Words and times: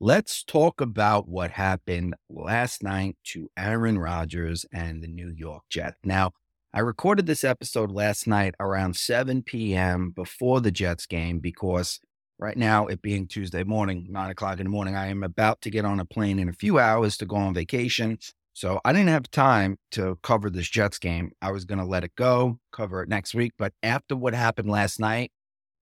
Let's 0.00 0.44
talk 0.44 0.80
about 0.80 1.28
what 1.28 1.50
happened 1.50 2.14
last 2.30 2.84
night 2.84 3.16
to 3.32 3.50
Aaron 3.58 3.98
Rodgers 3.98 4.64
and 4.72 5.02
the 5.02 5.08
New 5.08 5.28
York 5.28 5.64
Jets. 5.68 5.96
Now, 6.04 6.30
I 6.72 6.78
recorded 6.78 7.26
this 7.26 7.42
episode 7.42 7.90
last 7.90 8.28
night 8.28 8.54
around 8.60 8.94
7 8.94 9.42
p.m. 9.42 10.12
before 10.14 10.60
the 10.60 10.70
Jets 10.70 11.04
game 11.04 11.40
because 11.40 11.98
right 12.38 12.56
now, 12.56 12.86
it 12.86 13.02
being 13.02 13.26
Tuesday 13.26 13.64
morning, 13.64 14.06
nine 14.08 14.30
o'clock 14.30 14.60
in 14.60 14.66
the 14.66 14.70
morning, 14.70 14.94
I 14.94 15.08
am 15.08 15.24
about 15.24 15.62
to 15.62 15.70
get 15.70 15.84
on 15.84 15.98
a 15.98 16.04
plane 16.04 16.38
in 16.38 16.48
a 16.48 16.52
few 16.52 16.78
hours 16.78 17.16
to 17.16 17.26
go 17.26 17.34
on 17.34 17.52
vacation. 17.52 18.18
So 18.52 18.80
I 18.84 18.92
didn't 18.92 19.08
have 19.08 19.28
time 19.32 19.78
to 19.92 20.16
cover 20.22 20.48
this 20.48 20.68
Jets 20.68 21.00
game. 21.00 21.32
I 21.42 21.50
was 21.50 21.64
going 21.64 21.80
to 21.80 21.84
let 21.84 22.04
it 22.04 22.14
go, 22.14 22.60
cover 22.70 23.02
it 23.02 23.08
next 23.08 23.34
week. 23.34 23.54
But 23.58 23.72
after 23.82 24.14
what 24.14 24.34
happened 24.34 24.70
last 24.70 25.00
night, 25.00 25.32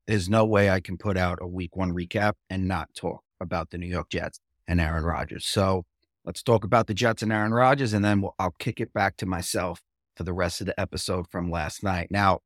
there's 0.06 0.30
no 0.30 0.46
way 0.46 0.70
I 0.70 0.80
can 0.80 0.96
put 0.96 1.18
out 1.18 1.40
a 1.42 1.46
week 1.46 1.76
one 1.76 1.92
recap 1.92 2.32
and 2.48 2.66
not 2.66 2.88
talk 2.94 3.25
about 3.40 3.70
the 3.70 3.78
New 3.78 3.86
York 3.86 4.10
Jets 4.10 4.40
and 4.66 4.80
Aaron 4.80 5.04
Rodgers. 5.04 5.46
So 5.46 5.84
let's 6.24 6.42
talk 6.42 6.64
about 6.64 6.86
the 6.86 6.94
Jets 6.94 7.22
and 7.22 7.32
Aaron 7.32 7.54
Rodgers, 7.54 7.92
and 7.92 8.04
then 8.04 8.20
we'll, 8.20 8.34
I'll 8.38 8.54
kick 8.58 8.80
it 8.80 8.92
back 8.92 9.16
to 9.18 9.26
myself 9.26 9.80
for 10.16 10.24
the 10.24 10.32
rest 10.32 10.60
of 10.60 10.66
the 10.66 10.78
episode 10.80 11.28
from 11.28 11.50
last 11.50 11.82
night. 11.82 12.08
Now, 12.10 12.40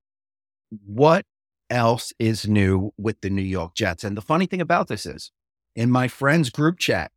what 0.85 1.25
else 1.69 2.13
is 2.19 2.47
new 2.47 2.93
with 2.99 3.21
the 3.21 3.31
New 3.31 3.43
York 3.43 3.75
Jets? 3.75 4.05
And 4.05 4.17
the 4.17 4.23
funny 4.23 4.47
thing 4.47 4.61
about 4.61 4.89
this 4.89 5.07
is, 5.07 5.31
in 5.75 5.91
my 5.91 6.09
friends 6.09 6.51
group 6.51 6.79
chat, 6.79 7.13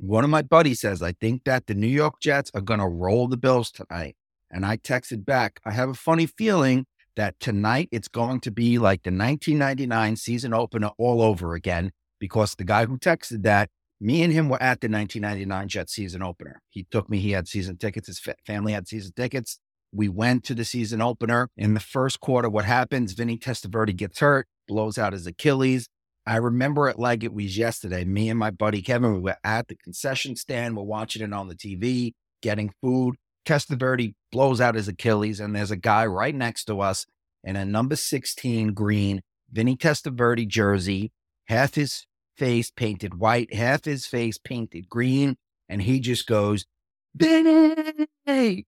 one 0.00 0.24
of 0.24 0.30
my 0.30 0.42
buddies 0.42 0.80
says, 0.80 1.00
I 1.00 1.12
think 1.12 1.44
that 1.44 1.68
the 1.68 1.74
New 1.74 1.86
York 1.86 2.20
Jets 2.20 2.50
are 2.54 2.60
going 2.60 2.80
to 2.80 2.88
roll 2.88 3.28
the 3.28 3.36
Bills 3.36 3.70
tonight. 3.70 4.16
And 4.50 4.66
I 4.66 4.76
texted 4.76 5.24
back, 5.24 5.60
I 5.64 5.70
have 5.70 5.88
a 5.88 5.94
funny 5.94 6.26
feeling 6.26 6.86
that 7.14 7.38
tonight 7.38 7.88
it's 7.92 8.08
going 8.08 8.40
to 8.40 8.50
be 8.50 8.78
like 8.78 9.04
the 9.04 9.10
1999 9.10 10.16
season 10.16 10.52
opener 10.52 10.90
all 10.98 11.22
over 11.22 11.54
again 11.54 11.92
because 12.22 12.54
the 12.54 12.62
guy 12.62 12.86
who 12.86 12.96
texted 12.98 13.42
that, 13.42 13.68
me 14.00 14.22
and 14.22 14.32
him 14.32 14.48
were 14.48 14.62
at 14.62 14.80
the 14.80 14.88
1999 14.88 15.66
Jet 15.66 15.90
season 15.90 16.22
opener. 16.22 16.62
He 16.70 16.86
took 16.88 17.10
me, 17.10 17.18
he 17.18 17.32
had 17.32 17.48
season 17.48 17.78
tickets, 17.78 18.06
his 18.06 18.20
family 18.46 18.72
had 18.72 18.86
season 18.86 19.12
tickets. 19.16 19.58
We 19.92 20.08
went 20.08 20.44
to 20.44 20.54
the 20.54 20.64
season 20.64 21.02
opener. 21.02 21.48
In 21.56 21.74
the 21.74 21.80
first 21.80 22.20
quarter, 22.20 22.48
what 22.48 22.64
happens? 22.64 23.14
Vinny 23.14 23.36
Testaverde 23.36 23.96
gets 23.96 24.20
hurt, 24.20 24.46
blows 24.68 24.98
out 24.98 25.14
his 25.14 25.26
Achilles. 25.26 25.88
I 26.24 26.36
remember 26.36 26.88
it 26.88 26.96
like 26.96 27.24
it 27.24 27.34
was 27.34 27.58
yesterday. 27.58 28.04
Me 28.04 28.30
and 28.30 28.38
my 28.38 28.52
buddy 28.52 28.82
Kevin, 28.82 29.14
we 29.14 29.18
were 29.20 29.36
at 29.42 29.66
the 29.66 29.74
concession 29.74 30.36
stand, 30.36 30.76
we're 30.76 30.84
watching 30.84 31.22
it 31.22 31.32
on 31.32 31.48
the 31.48 31.56
TV, 31.56 32.12
getting 32.40 32.70
food. 32.80 33.16
Testaverde 33.44 34.14
blows 34.30 34.60
out 34.60 34.76
his 34.76 34.86
Achilles, 34.86 35.40
and 35.40 35.56
there's 35.56 35.72
a 35.72 35.76
guy 35.76 36.06
right 36.06 36.36
next 36.36 36.66
to 36.66 36.80
us 36.80 37.04
in 37.42 37.56
a 37.56 37.64
number 37.64 37.96
16 37.96 38.74
green 38.74 39.22
Vinny 39.50 39.76
Testaverde 39.76 40.46
jersey, 40.46 41.10
half 41.48 41.74
his 41.74 42.06
face 42.36 42.70
painted 42.70 43.14
white, 43.14 43.52
half 43.54 43.84
his 43.84 44.06
face 44.06 44.38
painted 44.38 44.88
green. 44.88 45.36
And 45.68 45.82
he 45.82 46.00
just 46.00 46.26
goes, 46.26 46.66
Vinny, 47.14 48.66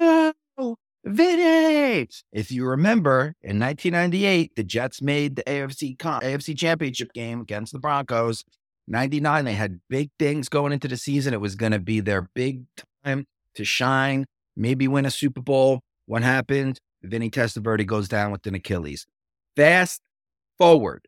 no, 0.00 0.32
Vinny. 1.04 2.08
If 2.32 2.50
you 2.50 2.64
remember, 2.66 3.34
in 3.42 3.58
1998, 3.58 4.56
the 4.56 4.64
Jets 4.64 5.02
made 5.02 5.36
the 5.36 5.42
AFC 5.44 5.96
AFC 5.96 6.56
Championship 6.56 7.12
game 7.12 7.40
against 7.40 7.72
the 7.72 7.78
Broncos. 7.78 8.44
99, 8.88 9.44
they 9.44 9.54
had 9.54 9.80
big 9.88 10.10
things 10.18 10.48
going 10.48 10.72
into 10.72 10.88
the 10.88 10.96
season. 10.96 11.34
It 11.34 11.40
was 11.40 11.54
going 11.54 11.72
to 11.72 11.78
be 11.78 12.00
their 12.00 12.28
big 12.34 12.64
time 13.04 13.26
to 13.54 13.64
shine, 13.64 14.26
maybe 14.56 14.88
win 14.88 15.06
a 15.06 15.10
Super 15.10 15.40
Bowl. 15.40 15.80
What 16.06 16.22
happened? 16.22 16.80
Vinny 17.02 17.30
Testaverde 17.30 17.86
goes 17.86 18.08
down 18.08 18.32
with 18.32 18.46
an 18.46 18.54
Achilles. 18.54 19.06
Fast 19.56 20.00
forward 20.58 21.06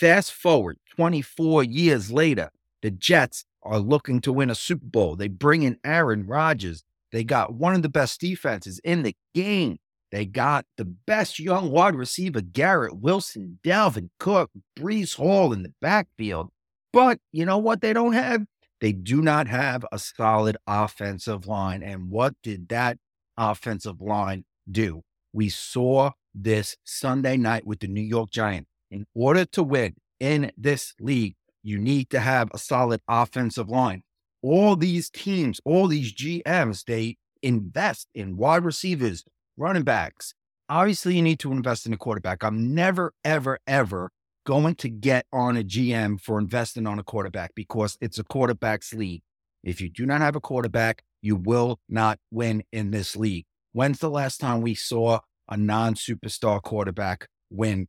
Fast 0.00 0.32
forward 0.32 0.78
24 0.90 1.64
years 1.64 2.10
later, 2.10 2.50
the 2.82 2.90
Jets 2.90 3.44
are 3.62 3.78
looking 3.78 4.20
to 4.22 4.32
win 4.32 4.50
a 4.50 4.54
Super 4.54 4.86
Bowl. 4.86 5.16
They 5.16 5.28
bring 5.28 5.62
in 5.62 5.78
Aaron 5.84 6.26
Rodgers. 6.26 6.82
They 7.12 7.24
got 7.24 7.54
one 7.54 7.74
of 7.74 7.82
the 7.82 7.88
best 7.88 8.20
defenses 8.20 8.80
in 8.84 9.02
the 9.02 9.16
game. 9.34 9.78
They 10.10 10.26
got 10.26 10.66
the 10.76 10.84
best 10.84 11.38
young 11.38 11.70
wide 11.70 11.94
receiver, 11.94 12.40
Garrett 12.40 12.98
Wilson, 12.98 13.58
Dalvin 13.62 14.10
Cook, 14.18 14.50
Breece 14.78 15.16
Hall 15.16 15.52
in 15.52 15.62
the 15.62 15.72
backfield. 15.80 16.50
But 16.92 17.18
you 17.32 17.44
know 17.44 17.58
what 17.58 17.80
they 17.80 17.92
don't 17.92 18.14
have? 18.14 18.44
They 18.80 18.92
do 18.92 19.22
not 19.22 19.46
have 19.46 19.84
a 19.92 19.98
solid 19.98 20.56
offensive 20.66 21.46
line. 21.46 21.82
And 21.82 22.10
what 22.10 22.34
did 22.42 22.68
that 22.70 22.98
offensive 23.36 24.00
line 24.00 24.44
do? 24.70 25.02
We 25.32 25.48
saw 25.48 26.12
this 26.34 26.76
Sunday 26.82 27.36
night 27.36 27.66
with 27.66 27.80
the 27.80 27.88
New 27.88 28.00
York 28.00 28.30
Giants 28.30 28.68
in 28.90 29.06
order 29.14 29.44
to 29.44 29.62
win 29.62 29.94
in 30.20 30.52
this 30.56 30.94
league, 31.00 31.34
you 31.62 31.78
need 31.78 32.10
to 32.10 32.20
have 32.20 32.48
a 32.52 32.58
solid 32.58 33.00
offensive 33.08 33.68
line. 33.68 34.02
All 34.42 34.76
these 34.76 35.10
teams, 35.10 35.60
all 35.64 35.88
these 35.88 36.14
GMs, 36.14 36.84
they 36.84 37.16
invest 37.42 38.08
in 38.14 38.36
wide 38.36 38.64
receivers, 38.64 39.24
running 39.56 39.82
backs. 39.82 40.34
Obviously, 40.68 41.16
you 41.16 41.22
need 41.22 41.40
to 41.40 41.52
invest 41.52 41.86
in 41.86 41.92
a 41.92 41.96
quarterback. 41.96 42.44
I'm 42.44 42.74
never, 42.74 43.12
ever, 43.24 43.58
ever 43.66 44.10
going 44.46 44.74
to 44.76 44.88
get 44.88 45.26
on 45.32 45.56
a 45.56 45.64
GM 45.64 46.20
for 46.20 46.38
investing 46.38 46.86
on 46.86 46.98
a 46.98 47.02
quarterback 47.02 47.52
because 47.54 47.98
it's 48.00 48.18
a 48.18 48.24
quarterback's 48.24 48.94
league. 48.94 49.22
If 49.62 49.80
you 49.80 49.90
do 49.90 50.06
not 50.06 50.20
have 50.20 50.36
a 50.36 50.40
quarterback, 50.40 51.02
you 51.20 51.36
will 51.36 51.80
not 51.88 52.18
win 52.30 52.62
in 52.72 52.92
this 52.92 53.16
league. 53.16 53.44
When's 53.72 53.98
the 53.98 54.10
last 54.10 54.38
time 54.38 54.62
we 54.62 54.74
saw 54.74 55.20
a 55.48 55.56
non 55.56 55.94
superstar 55.94 56.62
quarterback 56.62 57.28
win 57.50 57.88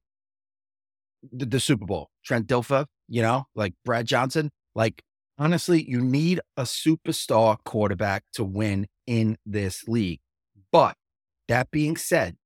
the, 1.31 1.45
the 1.45 1.59
Super 1.59 1.85
Bowl. 1.85 2.09
Trent 2.23 2.47
Dilfer, 2.47 2.85
you 3.07 3.21
know, 3.21 3.45
like 3.55 3.73
Brad 3.85 4.05
Johnson. 4.05 4.51
Like, 4.75 5.03
honestly, 5.37 5.83
you 5.87 6.01
need 6.01 6.39
a 6.57 6.63
superstar 6.63 7.57
quarterback 7.63 8.23
to 8.33 8.43
win 8.43 8.87
in 9.07 9.37
this 9.45 9.87
league. 9.87 10.19
But 10.71 10.95
that 11.47 11.71
being 11.71 11.97
said, 11.97 12.37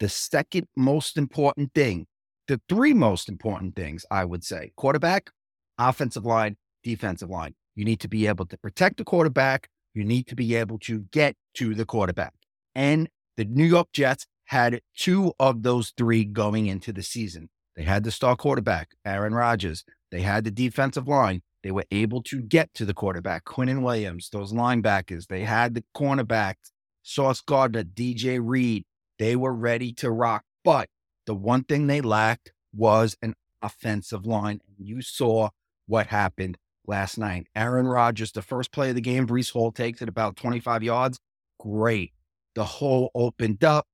the 0.00 0.08
second 0.08 0.68
most 0.76 1.16
important 1.16 1.72
thing, 1.74 2.06
the 2.46 2.60
three 2.68 2.92
most 2.92 3.28
important 3.28 3.74
things, 3.74 4.04
I 4.10 4.24
would 4.24 4.44
say 4.44 4.72
quarterback, 4.76 5.30
offensive 5.78 6.24
line, 6.24 6.56
defensive 6.82 7.30
line. 7.30 7.54
You 7.74 7.84
need 7.84 8.00
to 8.00 8.08
be 8.08 8.26
able 8.26 8.46
to 8.46 8.58
protect 8.58 8.98
the 8.98 9.04
quarterback. 9.04 9.68
You 9.94 10.04
need 10.04 10.26
to 10.28 10.36
be 10.36 10.54
able 10.54 10.78
to 10.80 11.00
get 11.10 11.36
to 11.54 11.74
the 11.74 11.84
quarterback. 11.84 12.34
And 12.74 13.08
the 13.36 13.44
New 13.44 13.64
York 13.64 13.88
Jets 13.92 14.26
had 14.46 14.80
two 14.96 15.32
of 15.40 15.62
those 15.62 15.92
three 15.96 16.24
going 16.24 16.66
into 16.66 16.92
the 16.92 17.02
season. 17.02 17.48
They 17.76 17.82
had 17.82 18.04
the 18.04 18.10
star 18.10 18.36
quarterback, 18.36 18.90
Aaron 19.04 19.34
Rodgers. 19.34 19.84
They 20.10 20.22
had 20.22 20.44
the 20.44 20.50
defensive 20.50 21.08
line. 21.08 21.42
They 21.62 21.70
were 21.70 21.86
able 21.90 22.22
to 22.24 22.42
get 22.42 22.72
to 22.74 22.84
the 22.84 22.94
quarterback, 22.94 23.44
Quinnen 23.44 23.82
Williams, 23.82 24.28
those 24.30 24.52
linebackers. 24.52 25.26
They 25.26 25.44
had 25.44 25.74
the 25.74 25.84
cornerbacks, 25.96 26.70
Sauce 27.02 27.40
Gardner, 27.40 27.80
uh, 27.80 27.84
DJ 27.84 28.38
Reed. 28.42 28.84
They 29.18 29.34
were 29.34 29.54
ready 29.54 29.92
to 29.94 30.10
rock. 30.10 30.44
But 30.62 30.88
the 31.26 31.34
one 31.34 31.64
thing 31.64 31.86
they 31.86 32.00
lacked 32.00 32.52
was 32.74 33.16
an 33.22 33.34
offensive 33.62 34.26
line. 34.26 34.60
And 34.66 34.86
you 34.86 35.00
saw 35.02 35.50
what 35.86 36.08
happened 36.08 36.58
last 36.86 37.18
night. 37.18 37.46
Aaron 37.56 37.86
Rodgers, 37.86 38.32
the 38.32 38.42
first 38.42 38.72
play 38.72 38.90
of 38.90 38.94
the 38.94 39.00
game, 39.00 39.26
Breece 39.26 39.52
Hall 39.52 39.72
takes 39.72 40.02
it 40.02 40.08
about 40.08 40.36
25 40.36 40.82
yards. 40.82 41.18
Great. 41.58 42.12
The 42.54 42.64
hole 42.64 43.10
opened 43.14 43.64
up. 43.64 43.86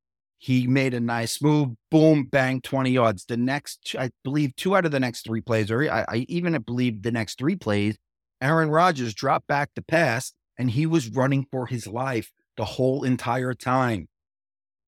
He 0.42 0.66
made 0.66 0.94
a 0.94 1.00
nice 1.00 1.42
move, 1.42 1.76
boom, 1.90 2.24
bang, 2.24 2.62
20 2.62 2.90
yards. 2.90 3.26
The 3.26 3.36
next, 3.36 3.94
I 3.98 4.08
believe, 4.24 4.56
two 4.56 4.74
out 4.74 4.86
of 4.86 4.90
the 4.90 4.98
next 4.98 5.26
three 5.26 5.42
plays, 5.42 5.70
or 5.70 5.82
I, 5.82 6.06
I 6.08 6.26
even 6.30 6.58
believe 6.62 7.02
the 7.02 7.12
next 7.12 7.38
three 7.38 7.56
plays, 7.56 7.98
Aaron 8.40 8.70
Rodgers 8.70 9.12
dropped 9.12 9.46
back 9.48 9.68
the 9.74 9.82
pass 9.82 10.32
and 10.58 10.70
he 10.70 10.86
was 10.86 11.10
running 11.10 11.46
for 11.50 11.66
his 11.66 11.86
life 11.86 12.32
the 12.56 12.64
whole 12.64 13.04
entire 13.04 13.52
time. 13.52 14.08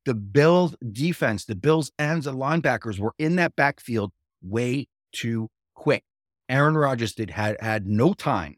The 0.07 0.15
Bills 0.15 0.75
defense, 0.91 1.45
the 1.45 1.55
Bills 1.55 1.93
ends 1.99 2.27
and 2.27 2.39
linebackers 2.39 2.99
were 2.99 3.15
in 3.19 3.37
that 3.37 3.55
backfield 3.55 4.11
way 4.41 4.89
too 5.13 5.51
quick. 5.75 6.03
Aaron 6.49 6.79
Rodgers 6.79 7.13
did 7.13 7.29
had 7.29 7.59
had 7.61 7.87
no 7.87 8.15
time, 8.15 8.57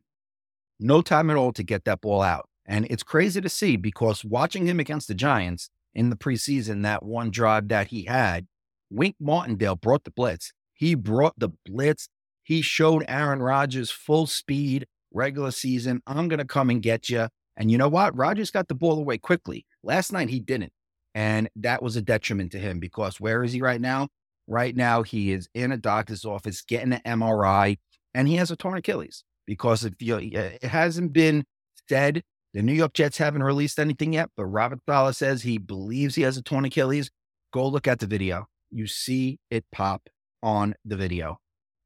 no 0.78 1.02
time 1.02 1.28
at 1.28 1.36
all 1.36 1.52
to 1.54 1.64
get 1.64 1.86
that 1.86 2.00
ball 2.00 2.22
out. 2.22 2.48
And 2.64 2.86
it's 2.88 3.02
crazy 3.02 3.40
to 3.40 3.48
see 3.48 3.76
because 3.76 4.24
watching 4.24 4.66
him 4.66 4.78
against 4.78 5.08
the 5.08 5.14
Giants, 5.14 5.70
in 5.94 6.10
the 6.10 6.16
preseason, 6.16 6.82
that 6.82 7.02
one 7.02 7.30
drive 7.30 7.68
that 7.68 7.88
he 7.88 8.04
had, 8.04 8.46
Wink 8.90 9.16
Martindale 9.20 9.76
brought 9.76 10.04
the 10.04 10.10
blitz. 10.10 10.52
He 10.74 10.94
brought 10.94 11.38
the 11.38 11.50
blitz. 11.64 12.08
He 12.42 12.62
showed 12.62 13.04
Aaron 13.08 13.40
Rodgers 13.40 13.90
full 13.90 14.26
speed 14.26 14.86
regular 15.12 15.50
season. 15.50 16.02
I'm 16.06 16.28
going 16.28 16.38
to 16.38 16.44
come 16.44 16.70
and 16.70 16.82
get 16.82 17.08
you. 17.08 17.28
And 17.56 17.70
you 17.70 17.78
know 17.78 17.88
what? 17.88 18.16
Rodgers 18.16 18.50
got 18.50 18.68
the 18.68 18.74
ball 18.74 18.98
away 18.98 19.18
quickly. 19.18 19.64
Last 19.82 20.12
night, 20.12 20.28
he 20.28 20.40
didn't. 20.40 20.72
And 21.14 21.48
that 21.56 21.82
was 21.82 21.94
a 21.94 22.02
detriment 22.02 22.52
to 22.52 22.58
him 22.58 22.80
because 22.80 23.20
where 23.20 23.44
is 23.44 23.52
he 23.52 23.62
right 23.62 23.80
now? 23.80 24.08
Right 24.46 24.74
now, 24.76 25.02
he 25.02 25.32
is 25.32 25.48
in 25.54 25.72
a 25.72 25.76
doctor's 25.76 26.24
office 26.24 26.62
getting 26.62 26.92
an 26.92 27.00
MRI 27.20 27.78
and 28.12 28.28
he 28.28 28.36
has 28.36 28.50
a 28.50 28.56
torn 28.56 28.76
Achilles 28.76 29.24
because 29.46 29.84
if 29.84 29.94
you, 30.00 30.16
it 30.16 30.64
hasn't 30.64 31.12
been 31.12 31.44
said 31.88 32.22
the 32.54 32.62
New 32.62 32.72
York 32.72 32.92
Jets 32.94 33.18
haven't 33.18 33.42
released 33.42 33.80
anything 33.80 34.12
yet, 34.12 34.30
but 34.36 34.46
Robert 34.46 34.78
Saleh 34.88 35.16
says 35.16 35.42
he 35.42 35.58
believes 35.58 36.14
he 36.14 36.22
has 36.22 36.36
a 36.36 36.42
torn 36.42 36.64
Achilles. 36.64 37.10
Go 37.52 37.66
look 37.66 37.88
at 37.88 37.98
the 37.98 38.06
video. 38.06 38.46
You 38.70 38.86
see 38.86 39.38
it 39.50 39.64
pop 39.72 40.08
on 40.40 40.74
the 40.84 40.96
video. 40.96 41.38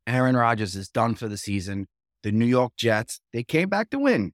Aaron 0.06 0.36
Rodgers 0.36 0.76
is 0.76 0.88
done 0.88 1.14
for 1.14 1.26
the 1.26 1.38
season. 1.38 1.86
the 2.22 2.32
New 2.32 2.46
York 2.46 2.72
Jets, 2.76 3.20
they 3.32 3.44
came 3.44 3.68
back 3.68 3.90
to 3.90 3.98
win. 3.98 4.32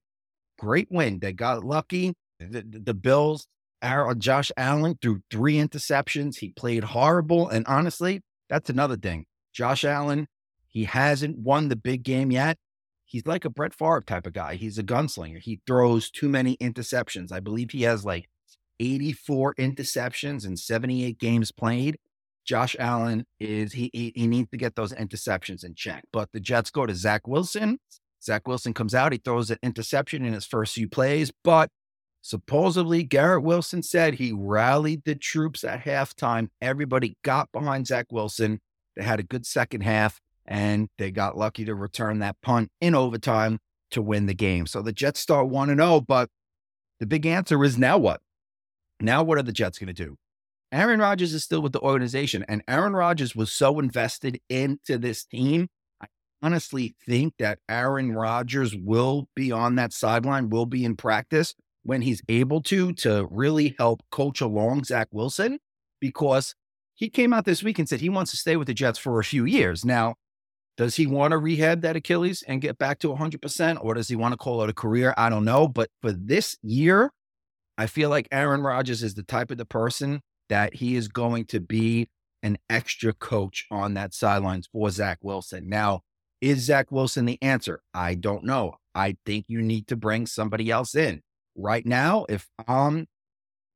Great 0.58 0.88
win. 0.90 1.18
They 1.20 1.32
got 1.32 1.64
lucky. 1.64 2.14
The, 2.40 2.62
the, 2.62 2.80
the 2.80 2.94
Bills, 2.94 3.46
our, 3.82 4.10
uh, 4.10 4.14
Josh 4.14 4.50
Allen 4.56 4.98
threw 5.00 5.20
three 5.30 5.56
interceptions. 5.56 6.38
He 6.38 6.50
played 6.50 6.82
horrible. 6.82 7.48
And 7.48 7.66
honestly, 7.66 8.22
that's 8.48 8.70
another 8.70 8.96
thing. 8.96 9.26
Josh 9.52 9.84
Allen, 9.84 10.26
he 10.66 10.84
hasn't 10.84 11.38
won 11.38 11.68
the 11.68 11.76
big 11.76 12.02
game 12.02 12.32
yet. 12.32 12.56
He's 13.14 13.28
like 13.28 13.44
a 13.44 13.48
Brett 13.48 13.72
Favre 13.72 14.02
type 14.04 14.26
of 14.26 14.32
guy. 14.32 14.56
He's 14.56 14.76
a 14.76 14.82
gunslinger. 14.82 15.38
He 15.38 15.60
throws 15.68 16.10
too 16.10 16.28
many 16.28 16.56
interceptions. 16.56 17.30
I 17.30 17.38
believe 17.38 17.70
he 17.70 17.82
has 17.82 18.04
like 18.04 18.28
84 18.80 19.54
interceptions 19.54 20.44
in 20.44 20.56
78 20.56 21.16
games 21.20 21.52
played. 21.52 21.96
Josh 22.44 22.74
Allen 22.76 23.24
is 23.38 23.74
he, 23.74 23.88
he, 23.92 24.12
he 24.16 24.26
needs 24.26 24.50
to 24.50 24.56
get 24.56 24.74
those 24.74 24.92
interceptions 24.92 25.64
in 25.64 25.76
check. 25.76 26.02
But 26.12 26.32
the 26.32 26.40
Jets 26.40 26.72
go 26.72 26.86
to 26.86 26.94
Zach 26.96 27.28
Wilson. 27.28 27.78
Zach 28.20 28.48
Wilson 28.48 28.74
comes 28.74 28.96
out, 28.96 29.12
he 29.12 29.18
throws 29.18 29.48
an 29.48 29.58
interception 29.62 30.24
in 30.24 30.32
his 30.32 30.44
first 30.44 30.74
few 30.74 30.88
plays, 30.88 31.30
but 31.44 31.70
supposedly 32.20 33.04
Garrett 33.04 33.44
Wilson 33.44 33.84
said 33.84 34.14
he 34.14 34.32
rallied 34.32 35.02
the 35.04 35.14
troops 35.14 35.62
at 35.62 35.84
halftime. 35.84 36.48
Everybody 36.60 37.16
got 37.22 37.52
behind 37.52 37.86
Zach 37.86 38.06
Wilson. 38.10 38.58
They 38.96 39.04
had 39.04 39.20
a 39.20 39.24
good 39.24 39.46
second 39.46 39.82
half, 39.82 40.20
and 40.46 40.88
they 40.98 41.10
got 41.10 41.36
lucky 41.36 41.64
to 41.64 41.74
return 41.74 42.18
that 42.20 42.36
punt 42.42 42.70
in 42.80 42.94
overtime 42.94 43.58
to 43.90 44.02
win 44.02 44.26
the 44.26 44.34
game. 44.34 44.66
So 44.66 44.82
the 44.82 44.92
Jets 44.92 45.20
start 45.20 45.48
1 45.48 45.68
0, 45.68 46.00
but 46.00 46.28
the 47.00 47.06
big 47.06 47.26
answer 47.26 47.62
is 47.64 47.78
now 47.78 47.98
what? 47.98 48.20
Now, 49.00 49.22
what 49.22 49.38
are 49.38 49.42
the 49.42 49.52
Jets 49.52 49.78
going 49.78 49.88
to 49.88 49.92
do? 49.92 50.16
Aaron 50.72 51.00
Rodgers 51.00 51.32
is 51.32 51.44
still 51.44 51.62
with 51.62 51.72
the 51.72 51.80
organization, 51.80 52.44
and 52.48 52.62
Aaron 52.66 52.94
Rodgers 52.94 53.36
was 53.36 53.52
so 53.52 53.78
invested 53.78 54.40
into 54.48 54.98
this 54.98 55.24
team. 55.24 55.68
I 56.00 56.06
honestly 56.42 56.96
think 57.06 57.34
that 57.38 57.60
Aaron 57.68 58.12
Rodgers 58.12 58.74
will 58.74 59.28
be 59.36 59.52
on 59.52 59.76
that 59.76 59.92
sideline, 59.92 60.50
will 60.50 60.66
be 60.66 60.84
in 60.84 60.96
practice 60.96 61.54
when 61.84 62.02
he's 62.02 62.22
able 62.28 62.62
to, 62.62 62.92
to 62.94 63.28
really 63.30 63.74
help 63.78 64.00
coach 64.10 64.40
along 64.40 64.84
Zach 64.84 65.08
Wilson, 65.12 65.58
because 66.00 66.54
he 66.94 67.08
came 67.08 67.32
out 67.32 67.44
this 67.44 67.62
week 67.62 67.78
and 67.78 67.88
said 67.88 68.00
he 68.00 68.08
wants 68.08 68.30
to 68.30 68.36
stay 68.36 68.56
with 68.56 68.66
the 68.66 68.74
Jets 68.74 68.98
for 68.98 69.20
a 69.20 69.24
few 69.24 69.44
years. 69.44 69.84
Now, 69.84 70.14
does 70.76 70.96
he 70.96 71.06
want 71.06 71.32
to 71.32 71.38
rehab 71.38 71.82
that 71.82 71.96
Achilles 71.96 72.42
and 72.46 72.60
get 72.60 72.78
back 72.78 72.98
to 73.00 73.08
100%, 73.08 73.78
or 73.80 73.94
does 73.94 74.08
he 74.08 74.16
want 74.16 74.32
to 74.32 74.36
call 74.36 74.62
it 74.62 74.70
a 74.70 74.74
career? 74.74 75.14
I 75.16 75.30
don't 75.30 75.44
know. 75.44 75.68
But 75.68 75.90
for 76.02 76.12
this 76.12 76.56
year, 76.62 77.12
I 77.78 77.86
feel 77.86 78.10
like 78.10 78.28
Aaron 78.32 78.62
Rodgers 78.62 79.02
is 79.02 79.14
the 79.14 79.22
type 79.22 79.50
of 79.50 79.58
the 79.58 79.64
person 79.64 80.20
that 80.48 80.74
he 80.74 80.96
is 80.96 81.08
going 81.08 81.46
to 81.46 81.60
be 81.60 82.08
an 82.42 82.58
extra 82.68 83.12
coach 83.12 83.66
on 83.70 83.94
that 83.94 84.12
sidelines 84.12 84.68
for 84.72 84.90
Zach 84.90 85.18
Wilson. 85.22 85.68
Now, 85.68 86.02
is 86.40 86.64
Zach 86.64 86.92
Wilson 86.92 87.24
the 87.24 87.38
answer? 87.40 87.80
I 87.94 88.14
don't 88.14 88.44
know. 88.44 88.76
I 88.94 89.16
think 89.24 89.46
you 89.48 89.62
need 89.62 89.86
to 89.88 89.96
bring 89.96 90.26
somebody 90.26 90.70
else 90.70 90.94
in. 90.94 91.22
Right 91.56 91.86
now, 91.86 92.26
if 92.28 92.48
I'm 92.68 93.06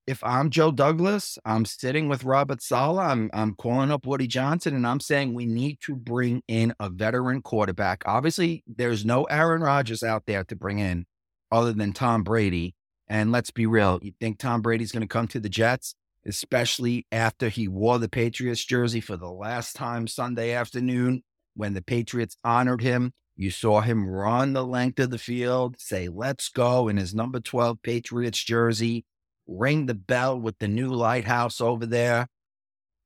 if 0.08 0.24
I'm 0.24 0.48
Joe 0.48 0.72
Douglas, 0.72 1.36
I'm 1.44 1.66
sitting 1.66 2.08
with 2.08 2.24
Robert 2.24 2.62
Saleh, 2.62 3.04
I'm 3.04 3.30
I'm 3.34 3.54
calling 3.54 3.90
up 3.90 4.06
Woody 4.06 4.26
Johnson 4.26 4.74
and 4.74 4.86
I'm 4.86 5.00
saying 5.00 5.34
we 5.34 5.44
need 5.44 5.80
to 5.82 5.94
bring 5.94 6.42
in 6.48 6.72
a 6.80 6.88
veteran 6.88 7.42
quarterback. 7.42 8.02
Obviously, 8.06 8.64
there's 8.66 9.04
no 9.04 9.24
Aaron 9.24 9.60
Rodgers 9.60 10.02
out 10.02 10.22
there 10.26 10.44
to 10.44 10.56
bring 10.56 10.78
in 10.78 11.04
other 11.52 11.74
than 11.74 11.92
Tom 11.92 12.22
Brady. 12.22 12.74
And 13.06 13.32
let's 13.32 13.50
be 13.50 13.66
real, 13.66 13.98
you 14.00 14.12
think 14.18 14.38
Tom 14.38 14.62
Brady's 14.62 14.92
going 14.92 15.02
to 15.02 15.06
come 15.06 15.28
to 15.28 15.40
the 15.40 15.48
Jets? 15.48 15.94
especially 16.26 17.06
after 17.10 17.48
he 17.48 17.66
wore 17.66 17.98
the 17.98 18.08
Patriots 18.08 18.62
jersey 18.62 19.00
for 19.00 19.16
the 19.16 19.30
last 19.30 19.74
time 19.74 20.06
Sunday 20.06 20.52
afternoon 20.52 21.22
when 21.54 21.72
the 21.72 21.80
Patriots 21.80 22.36
honored 22.44 22.82
him. 22.82 23.12
You 23.34 23.50
saw 23.50 23.80
him 23.80 24.06
run 24.06 24.52
the 24.52 24.66
length 24.66 24.98
of 24.98 25.10
the 25.10 25.18
field, 25.18 25.76
say, 25.78 26.08
let's 26.08 26.50
go 26.50 26.88
in 26.88 26.96
his 26.96 27.14
number 27.14 27.40
12 27.40 27.78
Patriots 27.82 28.44
jersey, 28.44 29.06
ring 29.48 29.86
the 29.86 29.94
bell 29.94 30.38
with 30.38 30.58
the 30.58 30.68
new 30.68 30.88
lighthouse 30.88 31.60
over 31.60 31.86
there, 31.86 32.28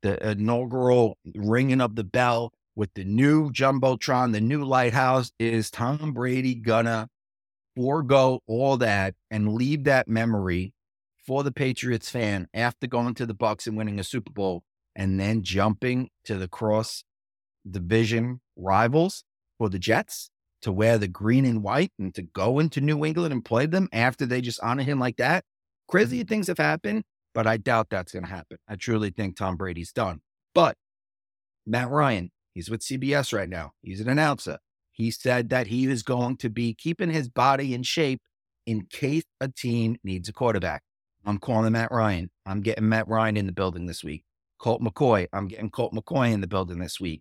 the 0.02 0.30
inaugural 0.30 1.16
ringing 1.34 1.80
of 1.80 1.94
the 1.94 2.04
bell 2.04 2.52
with 2.74 2.92
the 2.94 3.04
new 3.04 3.50
Jumbotron, 3.50 4.32
the 4.32 4.40
new 4.40 4.64
lighthouse. 4.64 5.32
Is 5.38 5.70
Tom 5.70 6.12
Brady 6.12 6.54
gonna 6.54 7.08
forego 7.76 8.40
all 8.46 8.76
that 8.78 9.14
and 9.30 9.54
leave 9.54 9.84
that 9.84 10.08
memory 10.08 10.74
for 11.26 11.44
the 11.44 11.52
Patriots 11.52 12.10
fan 12.10 12.48
after 12.52 12.86
going 12.86 13.14
to 13.14 13.26
the 13.26 13.34
Bucs 13.34 13.66
and 13.66 13.76
winning 13.76 13.98
a 13.98 14.04
Super 14.04 14.32
Bowl 14.32 14.62
and 14.94 15.18
then 15.18 15.42
jumping 15.42 16.10
to 16.24 16.36
the 16.36 16.48
cross 16.48 17.04
division 17.70 18.40
rivals 18.56 19.24
for 19.58 19.68
the 19.68 19.78
Jets 19.78 20.30
to 20.62 20.72
wear 20.72 20.98
the 20.98 21.08
green 21.08 21.44
and 21.44 21.62
white 21.62 21.92
and 21.98 22.14
to 22.14 22.22
go 22.22 22.58
into 22.58 22.80
New 22.80 23.04
England 23.04 23.32
and 23.32 23.44
play 23.44 23.66
them 23.66 23.88
after 23.92 24.26
they 24.26 24.40
just 24.40 24.60
honor 24.62 24.82
him 24.82 24.98
like 24.98 25.16
that. 25.16 25.44
Crazy 25.92 26.24
things 26.24 26.46
have 26.46 26.56
happened, 26.56 27.04
but 27.34 27.46
I 27.46 27.58
doubt 27.58 27.88
that's 27.90 28.12
going 28.12 28.24
to 28.24 28.30
happen. 28.30 28.56
I 28.66 28.76
truly 28.76 29.10
think 29.10 29.36
Tom 29.36 29.58
Brady's 29.58 29.92
done. 29.92 30.22
But 30.54 30.74
Matt 31.66 31.90
Ryan, 31.90 32.30
he's 32.54 32.70
with 32.70 32.80
CBS 32.80 33.30
right 33.36 33.48
now. 33.48 33.72
He's 33.82 34.00
an 34.00 34.08
announcer. 34.08 34.56
He 34.90 35.10
said 35.10 35.50
that 35.50 35.66
he 35.66 35.84
is 35.84 36.02
going 36.02 36.38
to 36.38 36.48
be 36.48 36.72
keeping 36.72 37.10
his 37.10 37.28
body 37.28 37.74
in 37.74 37.82
shape 37.82 38.22
in 38.64 38.86
case 38.86 39.24
a 39.38 39.48
team 39.48 39.98
needs 40.02 40.30
a 40.30 40.32
quarterback. 40.32 40.82
I'm 41.26 41.36
calling 41.36 41.72
Matt 41.72 41.92
Ryan. 41.92 42.30
I'm 42.46 42.62
getting 42.62 42.88
Matt 42.88 43.06
Ryan 43.06 43.36
in 43.36 43.44
the 43.44 43.52
building 43.52 43.84
this 43.84 44.02
week. 44.02 44.24
Colt 44.58 44.80
McCoy. 44.80 45.26
I'm 45.30 45.46
getting 45.46 45.68
Colt 45.68 45.92
McCoy 45.92 46.32
in 46.32 46.40
the 46.40 46.46
building 46.46 46.78
this 46.78 47.00
week. 47.00 47.20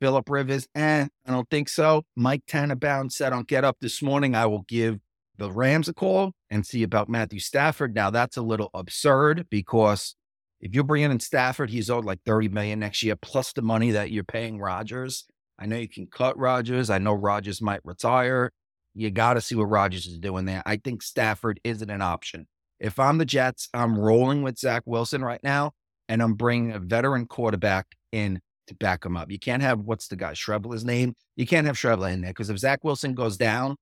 Philip 0.00 0.28
Rivers, 0.28 0.66
eh, 0.74 1.06
I 1.24 1.30
don't 1.30 1.48
think 1.48 1.68
so. 1.68 2.02
Mike 2.16 2.42
Tannenbaum 2.48 3.10
said 3.10 3.32
on 3.32 3.44
Get 3.44 3.62
Up 3.64 3.76
this 3.80 4.02
morning, 4.02 4.34
I 4.34 4.46
will 4.46 4.64
give 4.66 4.98
the 5.38 5.52
Rams 5.52 5.88
a 5.88 5.94
call 5.94 6.32
and 6.52 6.66
see 6.66 6.82
about 6.82 7.08
Matthew 7.08 7.40
Stafford. 7.40 7.94
Now 7.94 8.10
that's 8.10 8.36
a 8.36 8.42
little 8.42 8.68
absurd 8.74 9.46
because 9.50 10.14
if 10.60 10.74
you're 10.74 10.84
bringing 10.84 11.10
in 11.10 11.18
Stafford, 11.18 11.70
he's 11.70 11.88
owed 11.88 12.04
like 12.04 12.20
30 12.26 12.50
million 12.50 12.78
next 12.78 13.02
year 13.02 13.16
plus 13.16 13.54
the 13.54 13.62
money 13.62 13.90
that 13.92 14.10
you're 14.10 14.22
paying 14.22 14.60
Rodgers. 14.60 15.24
I 15.58 15.64
know 15.64 15.78
you 15.78 15.88
can 15.88 16.06
cut 16.06 16.36
Rodgers. 16.36 16.90
I 16.90 16.98
know 16.98 17.14
Rodgers 17.14 17.62
might 17.62 17.80
retire. 17.84 18.52
You 18.94 19.10
got 19.10 19.34
to 19.34 19.40
see 19.40 19.54
what 19.54 19.64
Rodgers 19.64 20.06
is 20.06 20.18
doing 20.18 20.44
there. 20.44 20.62
I 20.66 20.76
think 20.76 21.02
Stafford 21.02 21.58
isn't 21.64 21.88
an 21.90 22.02
option. 22.02 22.46
If 22.78 22.98
I'm 22.98 23.16
the 23.16 23.24
Jets, 23.24 23.70
I'm 23.72 23.98
rolling 23.98 24.42
with 24.42 24.58
Zach 24.58 24.82
Wilson 24.84 25.24
right 25.24 25.42
now, 25.42 25.72
and 26.08 26.22
I'm 26.22 26.34
bringing 26.34 26.72
a 26.72 26.78
veteran 26.78 27.26
quarterback 27.26 27.86
in 28.12 28.40
to 28.66 28.74
back 28.74 29.06
him 29.06 29.16
up. 29.16 29.30
You 29.30 29.38
can't 29.38 29.62
have 29.62 29.80
what's 29.80 30.08
the 30.08 30.16
guy 30.16 30.32
Streveler's 30.32 30.84
name. 30.84 31.14
You 31.34 31.46
can't 31.46 31.66
have 31.66 31.76
Streveler 31.76 32.12
in 32.12 32.20
there 32.20 32.30
because 32.30 32.50
if 32.50 32.58
Zach 32.58 32.84
Wilson 32.84 33.14
goes 33.14 33.38
down, 33.38 33.76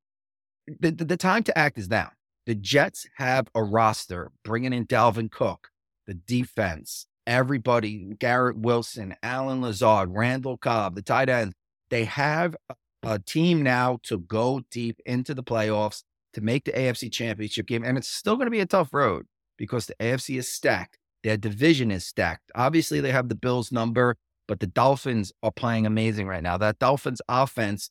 the, 0.78 0.92
the, 0.92 1.04
the 1.04 1.16
time 1.16 1.42
to 1.44 1.58
act 1.58 1.76
is 1.76 1.88
now. 1.88 2.10
The 2.46 2.54
Jets 2.54 3.06
have 3.16 3.48
a 3.54 3.62
roster 3.62 4.32
bringing 4.44 4.72
in 4.72 4.86
Dalvin 4.86 5.30
Cook, 5.30 5.68
the 6.06 6.14
defense, 6.14 7.06
everybody, 7.26 8.14
Garrett 8.18 8.58
Wilson, 8.58 9.14
Allen 9.22 9.60
Lazard, 9.60 10.10
Randall 10.12 10.56
Cobb, 10.56 10.94
the 10.94 11.02
tight 11.02 11.28
end. 11.28 11.52
They 11.90 12.04
have 12.04 12.56
a 13.02 13.18
team 13.18 13.62
now 13.62 13.98
to 14.04 14.18
go 14.18 14.62
deep 14.70 15.00
into 15.06 15.34
the 15.34 15.42
playoffs 15.42 16.02
to 16.34 16.40
make 16.40 16.64
the 16.64 16.72
AFC 16.72 17.10
championship 17.12 17.66
game. 17.66 17.84
And 17.84 17.98
it's 17.98 18.08
still 18.08 18.36
going 18.36 18.46
to 18.46 18.50
be 18.50 18.60
a 18.60 18.66
tough 18.66 18.92
road 18.92 19.26
because 19.56 19.86
the 19.86 19.94
AFC 20.00 20.38
is 20.38 20.52
stacked. 20.52 20.98
Their 21.22 21.36
division 21.36 21.90
is 21.90 22.06
stacked. 22.06 22.50
Obviously, 22.54 23.00
they 23.00 23.12
have 23.12 23.28
the 23.28 23.34
Bills 23.34 23.70
number, 23.70 24.16
but 24.48 24.60
the 24.60 24.66
Dolphins 24.66 25.32
are 25.42 25.52
playing 25.52 25.86
amazing 25.86 26.26
right 26.26 26.42
now. 26.42 26.56
That 26.56 26.78
Dolphins 26.78 27.20
offense, 27.28 27.90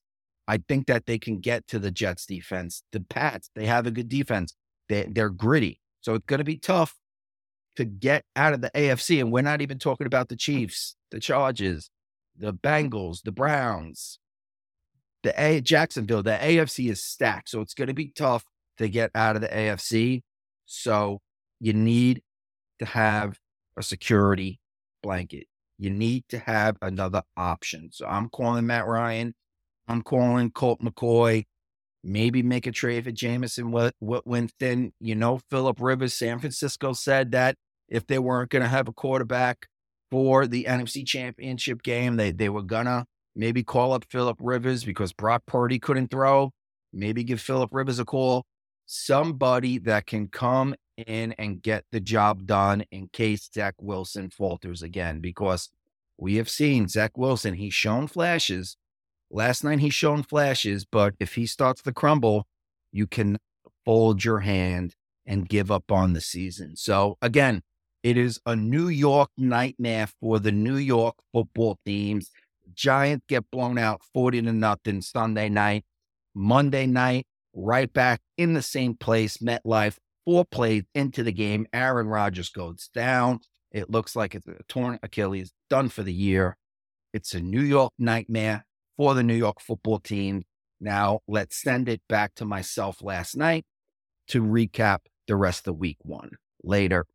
I 0.49 0.57
think 0.67 0.87
that 0.87 1.05
they 1.05 1.19
can 1.19 1.39
get 1.39 1.67
to 1.67 1.77
the 1.77 1.91
Jets 1.91 2.25
defense. 2.25 2.81
The 2.91 3.01
Pats, 3.01 3.51
they 3.55 3.67
have 3.67 3.85
a 3.85 3.91
good 3.91 4.09
defense. 4.09 4.55
They, 4.89 5.07
they're 5.07 5.29
gritty. 5.29 5.79
So 6.01 6.15
it's 6.15 6.25
going 6.25 6.39
to 6.39 6.43
be 6.43 6.57
tough 6.57 6.95
to 7.75 7.85
get 7.85 8.25
out 8.35 8.53
of 8.53 8.61
the 8.61 8.71
AFC. 8.73 9.19
And 9.19 9.31
we're 9.31 9.43
not 9.43 9.61
even 9.61 9.77
talking 9.77 10.07
about 10.07 10.27
the 10.27 10.35
Chiefs, 10.35 10.95
the 11.11 11.19
Chargers, 11.19 11.91
the 12.35 12.51
Bengals, 12.51 13.21
the 13.21 13.31
Browns, 13.31 14.17
the 15.21 15.39
A 15.39 15.61
Jacksonville, 15.61 16.23
the 16.23 16.31
AFC 16.31 16.89
is 16.89 17.03
stacked. 17.03 17.49
So 17.49 17.61
it's 17.61 17.75
going 17.75 17.89
to 17.89 17.93
be 17.93 18.07
tough 18.07 18.43
to 18.79 18.89
get 18.89 19.11
out 19.13 19.35
of 19.35 19.43
the 19.43 19.49
AFC. 19.49 20.23
So 20.65 21.21
you 21.59 21.73
need 21.73 22.23
to 22.79 22.85
have 22.85 23.37
a 23.77 23.83
security 23.83 24.59
blanket. 25.03 25.45
You 25.77 25.91
need 25.91 26.23
to 26.29 26.39
have 26.39 26.77
another 26.81 27.21
option. 27.37 27.89
So 27.91 28.07
I'm 28.07 28.29
calling 28.29 28.65
Matt 28.65 28.87
Ryan. 28.87 29.35
I'm 29.89 30.01
calling 30.01 30.51
Colt 30.51 30.81
McCoy. 30.81 31.45
Maybe 32.03 32.41
make 32.41 32.65
a 32.65 32.71
trade 32.71 33.03
for 33.03 33.11
Jamison 33.11 33.73
Jameson 33.73 34.23
Winston. 34.25 34.93
You 35.01 35.15
know, 35.15 35.41
Philip 35.49 35.81
Rivers, 35.81 36.13
San 36.13 36.39
Francisco 36.39 36.93
said 36.93 37.31
that 37.33 37.55
if 37.89 38.07
they 38.07 38.19
weren't 38.19 38.51
going 38.51 38.61
to 38.61 38.69
have 38.69 38.87
a 38.87 38.93
quarterback 38.93 39.67
for 40.09 40.47
the 40.47 40.63
NFC 40.63 41.05
championship 41.05 41.83
game, 41.83 42.15
they, 42.15 42.31
they 42.31 42.47
were 42.47 42.61
going 42.61 42.85
to 42.85 43.03
Maybe 43.39 43.63
call 43.63 43.93
up 43.93 44.03
Philip 44.09 44.37
Rivers 44.41 44.83
because 44.83 45.13
Brock 45.13 45.43
Purdy 45.45 45.79
couldn't 45.79 46.09
throw. 46.09 46.51
Maybe 46.91 47.23
give 47.23 47.39
Philip 47.39 47.69
Rivers 47.71 47.97
a 47.99 48.03
call. 48.03 48.45
Somebody 48.85 49.77
that 49.79 50.07
can 50.07 50.27
come 50.27 50.75
in 50.97 51.33
and 51.33 51.61
get 51.61 51.85
the 51.91 52.01
job 52.01 52.45
done 52.45 52.83
in 52.91 53.07
case 53.13 53.49
Zach 53.53 53.75
Wilson 53.79 54.29
falters 54.29 54.81
again. 54.81 55.21
Because 55.21 55.69
we 56.17 56.35
have 56.35 56.49
seen 56.49 56.89
Zach 56.89 57.17
Wilson, 57.17 57.53
he's 57.53 57.73
shown 57.73 58.07
flashes, 58.07 58.75
Last 59.31 59.63
night 59.63 59.79
he's 59.79 59.93
shown 59.93 60.23
flashes, 60.23 60.85
but 60.85 61.13
if 61.19 61.35
he 61.35 61.45
starts 61.45 61.81
to 61.83 61.93
crumble, 61.93 62.47
you 62.91 63.05
can 63.05 63.37
fold 63.85 64.23
your 64.23 64.39
hand 64.39 64.95
and 65.25 65.47
give 65.47 65.69
up 65.71 65.91
on 65.91 66.13
the 66.13 66.21
season. 66.21 66.75
So 66.75 67.17
again, 67.21 67.61
it 68.01 68.17
is 68.17 68.39
a 68.45 68.55
New 68.55 68.87
York 68.87 69.29
nightmare 69.37 70.07
for 70.19 70.39
the 70.39 70.51
New 70.51 70.77
York 70.77 71.15
football 71.31 71.77
teams. 71.85 72.31
Giants 72.73 73.25
get 73.27 73.51
blown 73.51 73.77
out 73.77 74.01
40 74.13 74.41
to 74.43 74.53
nothing 74.53 75.01
Sunday 75.01 75.49
night. 75.49 75.83
Monday 76.33 76.87
night, 76.87 77.25
right 77.53 77.91
back 77.91 78.21
in 78.37 78.53
the 78.53 78.61
same 78.61 78.95
place, 78.95 79.37
MetLife, 79.37 79.97
four 80.25 80.45
plays 80.45 80.83
into 80.95 81.23
the 81.23 81.31
game. 81.31 81.67
Aaron 81.73 82.07
Rodgers 82.07 82.49
goes 82.49 82.89
down. 82.93 83.41
It 83.71 83.89
looks 83.89 84.15
like 84.15 84.33
it's 84.33 84.47
a 84.47 84.63
torn 84.67 84.97
Achilles, 85.03 85.51
done 85.69 85.89
for 85.89 86.01
the 86.01 86.13
year. 86.13 86.57
It's 87.13 87.33
a 87.33 87.39
New 87.39 87.61
York 87.61 87.91
nightmare 87.99 88.65
for 88.99 89.13
the 89.13 89.23
New 89.23 89.33
York 89.33 89.61
football 89.61 89.97
team. 89.97 90.43
Now, 90.81 91.21
let's 91.25 91.55
send 91.55 91.87
it 91.87 92.01
back 92.09 92.35
to 92.35 92.43
myself 92.43 93.01
last 93.01 93.37
night 93.37 93.65
to 94.27 94.43
recap 94.43 94.99
the 95.25 95.37
rest 95.37 95.69
of 95.69 95.77
week 95.77 95.99
one. 96.01 96.31
Later. 96.65 97.05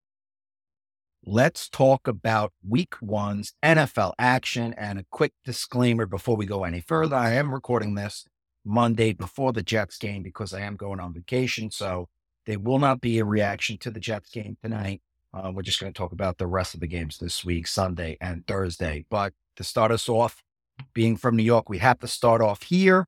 Let's 1.26 1.68
talk 1.68 2.08
about 2.08 2.54
week 2.66 2.94
one's 3.02 3.52
NFL 3.62 4.14
action 4.18 4.74
and 4.78 4.98
a 4.98 5.04
quick 5.10 5.34
disclaimer 5.44 6.06
before 6.06 6.36
we 6.36 6.46
go 6.46 6.64
any 6.64 6.80
further. 6.80 7.16
I 7.16 7.32
am 7.32 7.52
recording 7.52 7.96
this 7.96 8.24
Monday 8.64 9.12
before 9.12 9.52
the 9.52 9.62
Jets 9.62 9.98
game 9.98 10.22
because 10.22 10.54
I 10.54 10.62
am 10.62 10.76
going 10.76 11.00
on 11.00 11.12
vacation. 11.12 11.70
So 11.70 12.08
there 12.46 12.58
will 12.58 12.78
not 12.78 13.02
be 13.02 13.18
a 13.18 13.26
reaction 13.26 13.76
to 13.78 13.90
the 13.90 14.00
Jets 14.00 14.30
game 14.30 14.56
tonight. 14.62 15.02
Uh, 15.34 15.52
we're 15.54 15.60
just 15.60 15.80
going 15.80 15.92
to 15.92 15.98
talk 15.98 16.12
about 16.12 16.38
the 16.38 16.46
rest 16.46 16.72
of 16.72 16.80
the 16.80 16.86
games 16.86 17.18
this 17.18 17.44
week, 17.44 17.66
Sunday 17.66 18.16
and 18.22 18.46
Thursday. 18.46 19.04
But 19.10 19.34
to 19.56 19.64
start 19.64 19.92
us 19.92 20.08
off, 20.08 20.43
being 20.92 21.16
from 21.16 21.36
New 21.36 21.42
York, 21.42 21.68
we 21.68 21.78
have 21.78 21.98
to 22.00 22.08
start 22.08 22.40
off 22.40 22.64
here. 22.64 23.06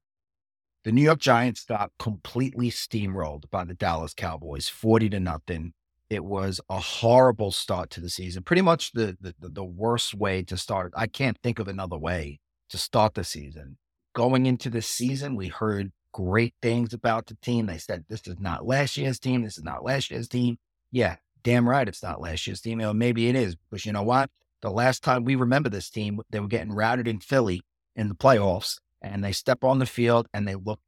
The 0.85 0.93
New 0.93 1.03
York 1.03 1.19
Giants 1.19 1.65
got 1.65 1.91
completely 1.99 2.71
steamrolled 2.71 3.51
by 3.51 3.65
the 3.65 3.75
Dallas 3.75 4.15
Cowboys, 4.15 4.69
40 4.69 5.11
to 5.11 5.21
nothing. 5.21 5.73
It 6.09 6.25
was 6.25 6.61
a 6.69 6.79
horrible 6.79 7.51
start 7.51 7.91
to 7.91 8.01
the 8.01 8.09
season. 8.09 8.45
Pretty 8.45 8.63
much 8.63 8.93
the, 8.93 9.17
the 9.21 9.35
the 9.41 9.65
worst 9.65 10.15
way 10.15 10.45
to 10.45 10.57
start. 10.57 10.93
I 10.97 11.09
can't 11.09 11.37
think 11.43 11.59
of 11.59 11.67
another 11.67 11.99
way 11.99 12.39
to 12.69 12.79
start 12.79 13.15
the 13.15 13.25
season. 13.25 13.79
Going 14.15 14.47
into 14.47 14.71
the 14.71 14.83
season, 14.83 15.35
we 15.35 15.49
heard 15.49 15.91
great 16.13 16.55
things 16.63 16.95
about 16.95 17.27
the 17.27 17.35
team. 17.43 17.67
They 17.67 17.79
said 17.79 18.05
this 18.09 18.27
is 18.29 18.39
not 18.39 18.65
last 18.65 18.97
year's 18.97 19.19
team. 19.19 19.43
This 19.43 19.59
is 19.59 19.65
not 19.65 19.85
last 19.85 20.13
year's 20.13 20.29
team. 20.29 20.59
Yeah, 20.93 21.17
damn 21.43 21.69
right, 21.69 21.89
it's 21.89 22.03
not 22.03 22.21
last 22.21 22.47
year's 22.47 22.61
team. 22.61 22.79
Know, 22.79 22.93
maybe 22.93 23.29
it 23.29 23.35
is, 23.35 23.57
but 23.71 23.85
you 23.85 23.93
know 23.93 24.05
what? 24.05 24.31
The 24.63 24.71
last 24.71 25.03
time 25.03 25.25
we 25.25 25.35
remember 25.35 25.69
this 25.69 25.91
team, 25.91 26.21
they 26.31 26.41
were 26.41 26.49
getting 26.49 26.73
routed 26.73 27.07
in 27.07 27.21
Philly 27.21 27.63
in 27.95 28.09
the 28.09 28.15
playoffs, 28.15 28.79
and 29.03 29.23
they 29.23 29.33
step 29.33 29.65
on 29.65 29.79
the 29.79 29.87
field 29.87 30.27
and 30.33 30.47
they 30.47 30.55
look 30.55 30.81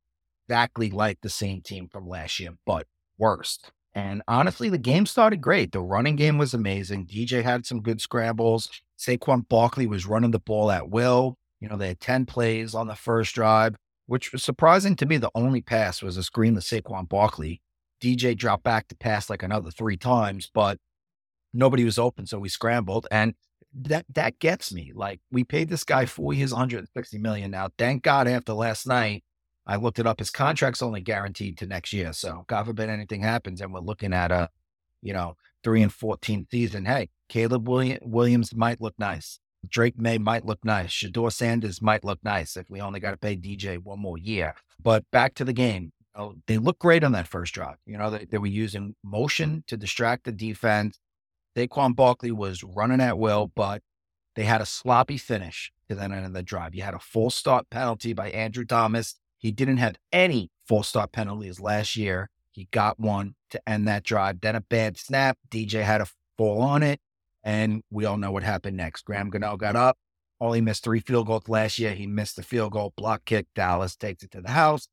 exactly 0.49 0.91
like 0.91 1.19
the 1.21 1.29
same 1.29 1.61
team 1.61 1.89
from 1.89 2.09
last 2.09 2.41
year, 2.41 2.53
but 2.65 2.87
worse. 3.19 3.59
And 3.95 4.23
honestly, 4.29 4.69
the 4.69 4.79
game 4.79 5.07
started 5.07 5.41
great. 5.41 5.73
The 5.73 5.81
running 5.81 6.17
game 6.17 6.39
was 6.39 6.55
amazing. 6.55 7.07
DJ 7.07 7.43
had 7.43 7.67
some 7.67 7.83
good 7.83 8.01
scrambles. 8.01 8.69
Saquon 8.99 9.49
Barkley 9.49 9.87
was 9.87 10.07
running 10.07 10.31
the 10.31 10.39
ball 10.39 10.71
at 10.71 10.89
will. 10.89 11.35
You 11.61 11.69
know, 11.69 11.77
they 11.77 11.89
had 11.89 12.01
10 12.01 12.27
plays 12.27 12.75
on 12.75 12.87
the 12.87 12.95
first 12.95 13.35
drive 13.35 13.75
which 14.09 14.33
was 14.33 14.43
surprising 14.43 14.97
to 14.97 15.07
me. 15.07 15.19
The 15.19 15.31
only 15.35 15.61
pass 15.61 16.03
was 16.03 16.17
a 16.17 16.23
screen 16.23 16.55
to 16.55 16.61
Saquon 16.61 17.09
Barkley. 17.09 17.61
DJ 18.03 18.37
dropped 18.37 18.65
back 18.65 18.89
to 18.89 18.97
pass 18.97 19.29
like 19.29 19.43
another 19.43 19.71
three 19.71 19.99
times, 19.99 20.51
but 20.53 20.79
nobody 21.53 21.85
was 21.85 21.99
open, 21.99 22.27
so 22.27 22.39
we 22.39 22.49
scrambled. 22.49 23.07
And 23.11 23.35
that 23.75 24.07
that 24.15 24.39
gets 24.39 24.73
me. 24.73 24.93
Like 24.95 25.21
we 25.31 25.45
paid 25.45 25.69
this 25.69 25.85
guy 25.85 26.07
four 26.07 26.33
years, 26.33 26.53
160 26.53 27.19
million 27.19 27.51
now. 27.51 27.69
Thank 27.79 28.03
God 28.03 28.29
after 28.29 28.53
last 28.53 28.87
night, 28.87 29.25
I 29.67 29.77
looked 29.77 29.99
it 29.99 30.07
up. 30.07 30.19
His 30.19 30.31
contract's 30.31 30.83
only 30.83 31.01
guaranteed 31.01 31.59
to 31.59 31.67
next 31.67 31.93
year. 31.93 32.13
So 32.13 32.45
God 32.47 32.67
forbid 32.67 32.89
anything 32.89 33.23
happens 33.23 33.61
and 33.61 33.73
we're 33.73 33.81
looking 33.81 34.15
at 34.15 34.33
a, 34.33 34.49
you 35.03 35.13
know, 35.13 35.37
three 35.63 35.83
and 35.83 35.93
14 35.93 36.47
season. 36.51 36.87
Hey, 36.87 37.11
Caleb 37.29 37.69
Williams 37.69 38.55
might 38.55 38.81
look 38.81 38.95
nice. 38.99 39.39
Drake 39.69 39.99
Maye 39.99 40.19
might 40.19 40.47
look 40.47 40.65
nice. 40.65 40.91
Shedeur 40.91 41.33
Sanders 41.33 41.83
might 41.83 42.05
look 42.05 42.23
nice 42.23 42.57
if 42.57 42.71
we 42.71 42.81
only 42.81 43.01
got 43.01 43.11
to 43.11 43.17
pay 43.17 43.37
DJ 43.37 43.79
one 43.79 43.99
more 43.99 44.17
year. 44.17 44.55
But 44.83 45.05
back 45.11 45.35
to 45.35 45.45
the 45.45 45.53
game. 45.53 45.93
Know, 46.17 46.35
they 46.47 46.59
look 46.59 46.79
great 46.79 47.05
on 47.05 47.13
that 47.13 47.29
first 47.29 47.55
drive. 47.55 47.77
You 47.87 47.99
know, 47.99 48.11
they, 48.11 48.25
they 48.25 48.39
were 48.39 48.47
using 48.47 48.95
motion 49.05 49.63
to 49.67 49.77
distract 49.77 50.25
the 50.25 50.33
defense. 50.33 50.99
Saquon 51.59 51.97
Barkley 51.97 52.31
was 52.31 52.63
running 52.63 53.01
at 53.01 53.19
will, 53.19 53.51
but 53.55 53.83
they 54.37 54.45
had 54.45 54.61
a 54.61 54.67
sloppy 54.67 55.17
finish 55.19 55.73
to 55.89 55.95
that 55.97 56.13
end 56.13 56.25
of 56.25 56.33
the 56.33 56.43
drive. 56.43 56.75
You 56.75 56.83
had 56.83 56.95
a 56.95 57.01
false 57.01 57.35
start 57.35 57.69
penalty 57.71 58.13
by 58.13 58.31
Andrew 58.31 58.65
Thomas. 58.65 59.17
He 59.39 59.51
didn't 59.51 59.79
have 59.79 59.97
any 60.13 60.51
false 60.67 60.89
start 60.89 61.13
penalties 61.13 61.61
last 61.61 61.97
year. 61.97 62.31
He 62.53 62.69
got 62.71 63.01
one 63.01 63.35
to 63.51 63.69
end 63.69 63.89
that 63.89 64.05
drive. 64.05 64.41
Then 64.41 64.57
a 64.57 64.61
bad 64.61 64.97
snap. 64.99 65.39
DJ 65.51 65.83
had 65.83 66.01
a 66.01 66.07
fall 66.37 66.63
on 66.63 66.83
it. 66.83 67.01
And 67.43 67.83
we 67.91 68.05
all 68.05 68.17
know 68.17 68.31
what 68.31 68.43
happened 68.43 68.77
next. 68.77 69.05
Graham 69.05 69.31
Gano 69.31 69.57
got 69.57 69.77
up. 69.77 69.97
Only 70.41 70.61
missed 70.61 70.85
three 70.85 71.01
field 71.01 71.27
goals 71.27 71.49
last 71.49 71.79
year. 71.79 71.95
He 71.95 72.07
missed 72.07 72.37
the 72.37 72.43
field 72.43 72.73
goal, 72.73 72.93
block 72.97 73.25
kick. 73.25 73.47
Dallas 73.55 73.97
takes 73.97 74.23
it 74.23 74.31
to 74.33 74.41
the 74.41 74.51
house. 74.51 74.87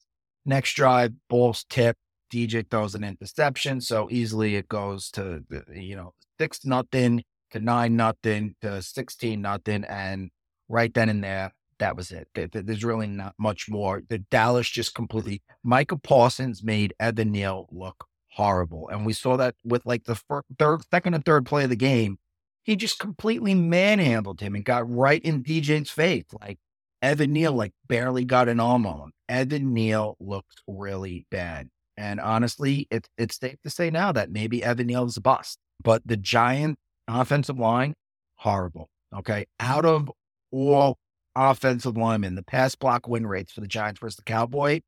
Next 0.45 0.74
drive, 0.74 1.13
balls 1.29 1.65
tip. 1.69 1.98
DJ 2.31 2.69
throws 2.69 2.95
an 2.95 3.03
interception. 3.03 3.81
So 3.81 4.07
easily 4.10 4.55
it 4.55 4.67
goes 4.67 5.12
to, 5.12 5.43
you 5.72 5.95
know, 5.95 6.13
six 6.39 6.65
nothing 6.65 7.24
to 7.51 7.60
nine 7.60 7.96
nothing 7.96 8.56
to 8.62 8.82
16 8.82 9.42
nothing. 9.42 9.84
And 9.86 10.30
right 10.70 10.94
then 10.94 11.10
and 11.10 11.24
there, 11.24 11.54
that 11.80 11.96
was 11.96 12.12
it. 12.12 12.27
There's 12.34 12.84
really 12.84 13.08
not 13.08 13.34
much 13.38 13.70
more. 13.70 14.01
The 14.08 14.20
Dallas 14.20 14.70
just 14.70 14.96
completely, 14.96 15.42
Micah 15.63 15.98
Parsons 15.98 16.63
made 16.63 16.94
Evan 17.00 17.32
Neal 17.32 17.68
look 17.72 18.06
horrible. 18.32 18.89
And 18.89 19.06
we 19.06 19.13
saw 19.13 19.38
that 19.38 19.56
with 19.63 19.86
like 19.86 20.06
the 20.06 20.15
first, 20.15 20.46
third, 20.58 20.82
second 20.92 21.13
and 21.13 21.25
third 21.25 21.46
play 21.46 21.65
of 21.65 21.70
the 21.70 21.75
game 21.75 22.18
he 22.65 22.75
just 22.75 22.98
completely 23.00 23.54
manhandled 23.54 24.42
him 24.42 24.56
and 24.56 24.65
got 24.65 24.89
right 24.89 25.22
in 25.22 25.44
DJ's 25.44 25.92
face. 25.92 26.25
Like 26.42 26.58
Evan 27.01 27.32
Neal, 27.32 27.54
like 27.54 27.74
barely 27.88 28.25
got 28.25 28.50
an 28.50 28.60
arm 28.60 28.88
on 28.88 29.00
him. 29.00 29.12
Evan 29.30 29.74
Neal 29.74 30.18
looks 30.20 30.56
really 30.68 31.27
bad. 31.30 31.70
And 31.96 32.20
honestly, 32.20 32.88
it's 32.89 33.08
it's 33.18 33.39
safe 33.39 33.62
to 33.63 33.70
say 33.70 33.92
now 33.92 34.12
that 34.12 34.32
maybe 34.32 34.63
Evan 34.63 34.88
Neal 34.88 35.06
is 35.06 35.15
a 35.15 35.22
bust. 35.22 35.60
But 35.84 36.01
the 36.05 36.17
Giant 36.17 36.77
offensive 37.08 37.60
line, 37.60 37.94
horrible. 38.36 38.89
Okay. 39.15 39.46
Out 39.60 39.86
of 39.86 40.12
all 40.51 40.98
offensive 41.36 41.98
linemen, 41.98 42.36
the 42.36 42.44
pass 42.44 42.75
block 42.75 43.08
win 43.08 43.27
rates 43.27 43.51
for 43.51 43.62
the 43.62 43.67
Giants 43.67 44.00
versus 44.00 44.17
the 44.17 44.24
Cowboy, 44.24 44.82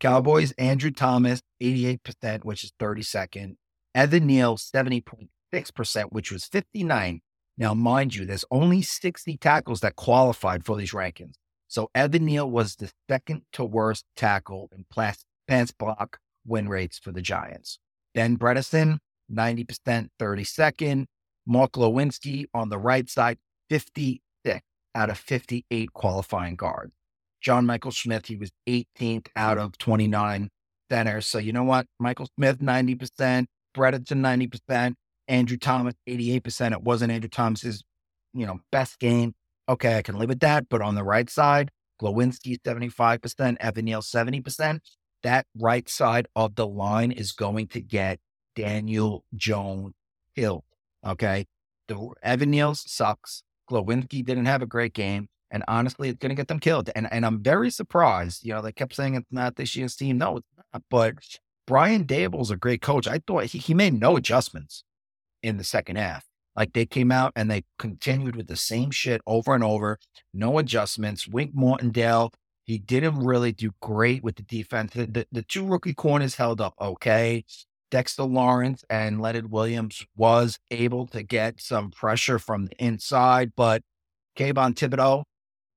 Cowboys, 0.00 0.52
Andrew 0.52 0.90
Thomas, 0.90 1.40
88%, 1.62 2.44
which 2.44 2.64
is 2.64 2.72
32nd. 2.80 3.56
Evan 3.94 4.26
Neal, 4.26 4.56
70.5 4.56 5.28
6%, 5.54 6.04
which 6.10 6.32
was 6.32 6.44
59. 6.46 7.20
Now, 7.56 7.74
mind 7.74 8.14
you, 8.14 8.26
there's 8.26 8.44
only 8.50 8.82
60 8.82 9.36
tackles 9.36 9.80
that 9.80 9.96
qualified 9.96 10.64
for 10.64 10.76
these 10.76 10.92
rankings. 10.92 11.34
So 11.68 11.90
Evan 11.94 12.24
Neal 12.24 12.50
was 12.50 12.76
the 12.76 12.90
second 13.08 13.42
to 13.52 13.64
worst 13.64 14.04
tackle 14.16 14.68
in 14.72 14.84
pass 14.90 15.70
block 15.72 16.18
win 16.46 16.68
rates 16.68 16.98
for 16.98 17.12
the 17.12 17.22
Giants. 17.22 17.78
Ben 18.14 18.36
Bredeson, 18.36 18.98
90%, 19.32 20.08
32nd. 20.20 21.06
Mark 21.46 21.72
Glowinski 21.72 22.46
on 22.54 22.70
the 22.70 22.78
right 22.78 23.08
side, 23.08 23.38
56 23.68 24.60
out 24.94 25.10
of 25.10 25.18
58 25.18 25.92
qualifying 25.92 26.56
guards. 26.56 26.92
John 27.40 27.66
Michael 27.66 27.90
Schmitz, 27.90 28.28
he 28.28 28.36
was 28.36 28.50
18th 28.66 29.28
out 29.36 29.58
of 29.58 29.76
29 29.76 30.48
centers. 30.90 31.26
So 31.26 31.38
you 31.38 31.52
know 31.52 31.64
what? 31.64 31.86
Michael 31.98 32.28
Schmitz, 32.36 32.62
90%, 32.62 33.46
Bredeson, 33.76 34.50
90%, 34.70 34.94
Andrew 35.28 35.58
Thomas, 35.58 35.94
88%. 36.08 36.72
It 36.72 36.82
wasn't 36.82 37.12
Andrew 37.12 37.28
Thomas's, 37.28 37.84
you 38.32 38.46
know, 38.46 38.60
best 38.72 38.98
game. 38.98 39.34
Okay, 39.68 39.98
I 39.98 40.02
can 40.02 40.16
live 40.18 40.28
with 40.28 40.40
that. 40.40 40.68
But 40.68 40.80
on 40.80 40.94
the 40.94 41.04
right 41.04 41.28
side, 41.28 41.70
Glowinski, 42.00 42.58
75%, 42.62 43.56
Evan 43.60 43.84
Neal, 43.84 44.00
70%. 44.02 44.80
That 45.22 45.46
right 45.58 45.88
side 45.88 46.28
of 46.36 46.54
the 46.54 46.66
line 46.66 47.12
is 47.12 47.32
going 47.32 47.68
to 47.68 47.80
get 47.80 48.18
Daniel 48.54 49.24
Jones 49.34 49.94
killed. 50.36 50.64
Okay. 51.06 51.46
The 51.88 52.10
Evan 52.22 52.50
Neal 52.50 52.74
sucks. 52.74 53.42
Glowinski 53.70 54.24
didn't 54.24 54.46
have 54.46 54.62
a 54.62 54.66
great 54.66 54.94
game. 54.94 55.28
And 55.50 55.62
honestly, 55.68 56.08
it's 56.08 56.18
going 56.18 56.30
to 56.30 56.34
get 56.34 56.48
them 56.48 56.58
killed. 56.58 56.90
And, 56.96 57.10
and 57.12 57.24
I'm 57.24 57.42
very 57.42 57.70
surprised. 57.70 58.44
You 58.44 58.54
know, 58.54 58.62
they 58.62 58.72
kept 58.72 58.94
saying 58.94 59.14
it's 59.14 59.30
not 59.30 59.56
this 59.56 59.76
year's 59.76 59.94
team. 59.94 60.18
No, 60.18 60.38
it's 60.38 60.46
not. 60.72 60.82
But 60.90 61.14
Brian 61.66 62.04
Daboll's 62.04 62.50
a 62.50 62.56
great 62.56 62.82
coach. 62.82 63.06
I 63.06 63.20
thought 63.26 63.44
he, 63.44 63.58
he 63.58 63.74
made 63.74 63.94
no 63.94 64.16
adjustments 64.16 64.84
in 65.42 65.56
the 65.56 65.64
second 65.64 65.96
half. 65.96 66.24
Like 66.56 66.72
they 66.72 66.86
came 66.86 67.10
out 67.10 67.32
and 67.36 67.50
they 67.50 67.64
continued 67.78 68.36
with 68.36 68.46
the 68.46 68.56
same 68.56 68.90
shit 68.90 69.20
over 69.26 69.54
and 69.54 69.64
over, 69.64 69.98
no 70.32 70.58
adjustments. 70.58 71.26
Wink 71.26 71.52
Martindale, 71.54 72.32
he 72.62 72.78
didn't 72.78 73.18
really 73.18 73.52
do 73.52 73.72
great 73.80 74.22
with 74.22 74.36
the 74.36 74.42
defense. 74.42 74.92
The, 74.92 75.06
the, 75.06 75.26
the 75.32 75.42
two 75.42 75.66
rookie 75.66 75.94
corners 75.94 76.36
held 76.36 76.60
up 76.60 76.74
okay. 76.80 77.44
Dexter 77.90 78.24
Lawrence 78.24 78.84
and 78.90 79.20
Leonard 79.20 79.50
Williams 79.50 80.04
was 80.16 80.58
able 80.70 81.06
to 81.08 81.22
get 81.22 81.60
some 81.60 81.90
pressure 81.90 82.38
from 82.38 82.66
the 82.66 82.84
inside, 82.84 83.52
but 83.56 83.82
Kayvon 84.36 84.74
Thibodeaux, 84.74 85.24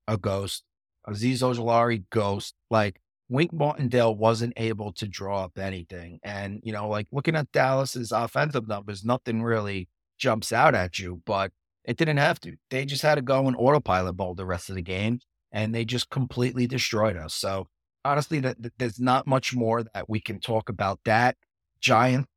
a 0.08 0.18
ghost. 0.18 0.64
Azeez 1.08 1.42
Ojulari, 1.42 2.04
ghost. 2.10 2.56
Like 2.70 3.00
Wink 3.30 3.54
Martindale 3.54 4.16
wasn't 4.16 4.54
able 4.58 4.92
to 4.94 5.08
draw 5.08 5.44
up 5.44 5.58
anything. 5.58 6.20
And, 6.24 6.60
you 6.64 6.74
know, 6.74 6.88
like 6.88 7.08
looking 7.12 7.36
at 7.36 7.52
Dallas's 7.52 8.12
offensive 8.12 8.68
numbers, 8.68 9.04
nothing 9.04 9.44
really 9.44 9.90
jumps 10.18 10.52
out 10.52 10.76
at 10.76 11.00
you, 11.00 11.22
but 11.26 11.52
it 11.84 11.98
didn't 11.98 12.18
have 12.18 12.40
to. 12.42 12.56
They 12.70 12.86
just 12.86 13.02
had 13.02 13.16
to 13.16 13.22
go 13.22 13.48
in 13.48 13.56
autopilot 13.56 14.18
mode 14.18 14.38
the 14.38 14.46
rest 14.46 14.70
of 14.70 14.76
the 14.76 14.82
game 14.82 15.20
and 15.52 15.74
they 15.74 15.86
just 15.86 16.10
completely 16.10 16.68
destroyed 16.68 17.16
us. 17.16 17.34
So 17.34 17.68
honestly, 18.04 18.40
that, 18.42 18.62
that 18.62 18.74
there's 18.78 19.00
not 19.00 19.28
much 19.28 19.56
more 19.56 19.84
that 19.84 20.10
we 20.10 20.20
can 20.20 20.40
talk 20.40 20.70
about 20.70 21.00
that. 21.06 21.38
Giant 21.80 22.28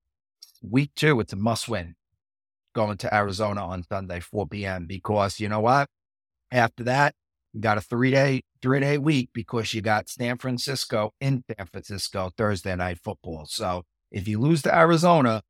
week 0.62 0.92
two, 0.94 1.20
it's 1.20 1.32
a 1.32 1.36
must 1.36 1.68
win 1.68 1.94
going 2.74 2.96
to 2.98 3.14
Arizona 3.14 3.66
on 3.66 3.84
Sunday, 3.84 4.20
4 4.20 4.46
p.m. 4.48 4.86
because 4.86 5.40
you 5.40 5.48
know 5.48 5.60
what? 5.60 5.88
After 6.52 6.84
that, 6.84 7.14
you 7.52 7.60
got 7.60 7.78
a 7.78 7.80
three 7.80 8.10
day, 8.10 8.42
three 8.62 8.80
day 8.80 8.98
week 8.98 9.30
because 9.32 9.74
you 9.74 9.82
got 9.82 10.08
San 10.08 10.38
Francisco 10.38 11.12
in 11.20 11.42
San 11.48 11.66
Francisco 11.66 12.30
Thursday 12.36 12.76
night 12.76 12.98
football. 13.02 13.46
So 13.46 13.84
if 14.10 14.28
you 14.28 14.38
lose 14.38 14.62
to 14.62 14.76
Arizona, 14.76 15.42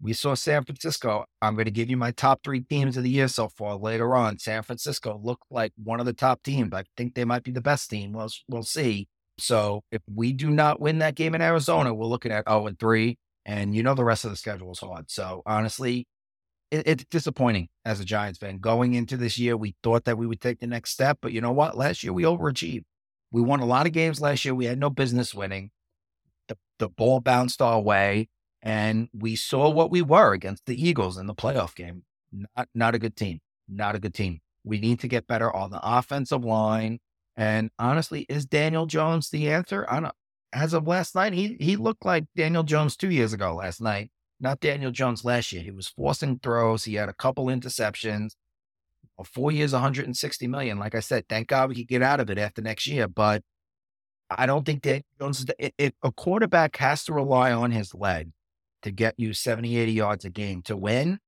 we 0.00 0.12
saw 0.12 0.34
San 0.34 0.64
Francisco. 0.64 1.24
I'm 1.42 1.54
going 1.54 1.64
to 1.64 1.72
give 1.72 1.90
you 1.90 1.96
my 1.96 2.12
top 2.12 2.42
three 2.44 2.60
teams 2.60 2.96
of 2.96 3.02
the 3.02 3.10
year 3.10 3.26
so 3.26 3.48
far 3.48 3.76
later 3.76 4.14
on. 4.14 4.38
San 4.38 4.62
Francisco 4.62 5.20
looked 5.22 5.44
like 5.50 5.72
one 5.82 5.98
of 5.98 6.06
the 6.06 6.12
top 6.12 6.42
teams. 6.44 6.72
I 6.72 6.84
think 6.96 7.14
they 7.14 7.24
might 7.24 7.42
be 7.42 7.50
the 7.50 7.60
best 7.60 7.90
team. 7.90 8.12
We'll, 8.12 8.30
we'll 8.48 8.62
see. 8.62 9.08
So 9.38 9.82
if 9.90 10.02
we 10.12 10.32
do 10.32 10.50
not 10.50 10.80
win 10.80 10.98
that 10.98 11.16
game 11.16 11.34
in 11.34 11.42
Arizona, 11.42 11.92
we're 11.92 12.06
looking 12.06 12.30
at 12.30 12.48
0 12.48 12.68
and 12.68 12.78
3. 12.78 13.16
And 13.48 13.74
you 13.74 13.82
know 13.82 13.94
the 13.94 14.04
rest 14.04 14.26
of 14.26 14.30
the 14.30 14.36
schedule 14.36 14.72
is 14.72 14.78
hard. 14.78 15.10
So 15.10 15.42
honestly, 15.46 16.06
it, 16.70 16.86
it's 16.86 17.04
disappointing 17.10 17.70
as 17.82 17.98
a 17.98 18.04
Giants 18.04 18.38
fan. 18.38 18.58
Going 18.58 18.92
into 18.92 19.16
this 19.16 19.38
year, 19.38 19.56
we 19.56 19.74
thought 19.82 20.04
that 20.04 20.18
we 20.18 20.26
would 20.26 20.42
take 20.42 20.60
the 20.60 20.66
next 20.66 20.90
step, 20.90 21.18
but 21.22 21.32
you 21.32 21.40
know 21.40 21.52
what? 21.52 21.74
Last 21.74 22.04
year 22.04 22.12
we 22.12 22.24
overachieved. 22.24 22.84
We 23.32 23.40
won 23.40 23.60
a 23.60 23.66
lot 23.66 23.86
of 23.86 23.92
games 23.94 24.20
last 24.20 24.44
year. 24.44 24.54
We 24.54 24.66
had 24.66 24.78
no 24.78 24.90
business 24.90 25.34
winning. 25.34 25.70
The 26.48 26.58
the 26.78 26.90
ball 26.90 27.20
bounced 27.20 27.62
our 27.62 27.80
way, 27.80 28.28
and 28.60 29.08
we 29.14 29.34
saw 29.34 29.70
what 29.70 29.90
we 29.90 30.02
were 30.02 30.34
against 30.34 30.66
the 30.66 30.86
Eagles 30.86 31.16
in 31.16 31.26
the 31.26 31.34
playoff 31.34 31.74
game. 31.74 32.02
Not 32.30 32.68
not 32.74 32.94
a 32.94 32.98
good 32.98 33.16
team. 33.16 33.40
Not 33.66 33.94
a 33.94 33.98
good 33.98 34.14
team. 34.14 34.40
We 34.62 34.78
need 34.78 35.00
to 35.00 35.08
get 35.08 35.26
better 35.26 35.54
on 35.54 35.70
the 35.70 35.80
offensive 35.82 36.44
line. 36.44 36.98
And 37.34 37.70
honestly, 37.78 38.26
is 38.28 38.44
Daniel 38.44 38.84
Jones 38.84 39.30
the 39.30 39.50
answer? 39.50 39.86
I 39.88 40.00
don't. 40.00 40.14
As 40.52 40.72
of 40.72 40.86
last 40.86 41.14
night, 41.14 41.32
he 41.32 41.56
he 41.60 41.76
looked 41.76 42.04
like 42.04 42.24
Daniel 42.36 42.62
Jones 42.62 42.96
two 42.96 43.10
years 43.10 43.32
ago. 43.32 43.54
Last 43.54 43.80
night, 43.80 44.10
not 44.40 44.60
Daniel 44.60 44.90
Jones 44.90 45.24
last 45.24 45.52
year. 45.52 45.62
He 45.62 45.70
was 45.70 45.88
forcing 45.88 46.38
throws. 46.38 46.84
He 46.84 46.94
had 46.94 47.08
a 47.08 47.14
couple 47.14 47.46
interceptions. 47.46 48.32
Four 49.24 49.50
years, 49.50 49.72
160 49.72 50.46
million. 50.46 50.78
Like 50.78 50.94
I 50.94 51.00
said, 51.00 51.28
thank 51.28 51.48
God 51.48 51.70
we 51.70 51.74
could 51.74 51.88
get 51.88 52.02
out 52.02 52.20
of 52.20 52.30
it 52.30 52.38
after 52.38 52.62
next 52.62 52.86
year. 52.86 53.08
But 53.08 53.42
I 54.30 54.46
don't 54.46 54.64
think 54.64 54.82
Daniel 54.82 55.02
Jones, 55.20 55.44
if 55.58 55.92
a 56.02 56.12
quarterback 56.12 56.76
has 56.76 57.04
to 57.04 57.12
rely 57.12 57.50
on 57.52 57.72
his 57.72 57.94
leg 57.94 58.30
to 58.82 58.92
get 58.92 59.14
you 59.16 59.32
70, 59.32 59.76
80 59.76 59.92
yards 59.92 60.24
a 60.24 60.30
game 60.30 60.62
to 60.62 60.76
win, 60.76 61.18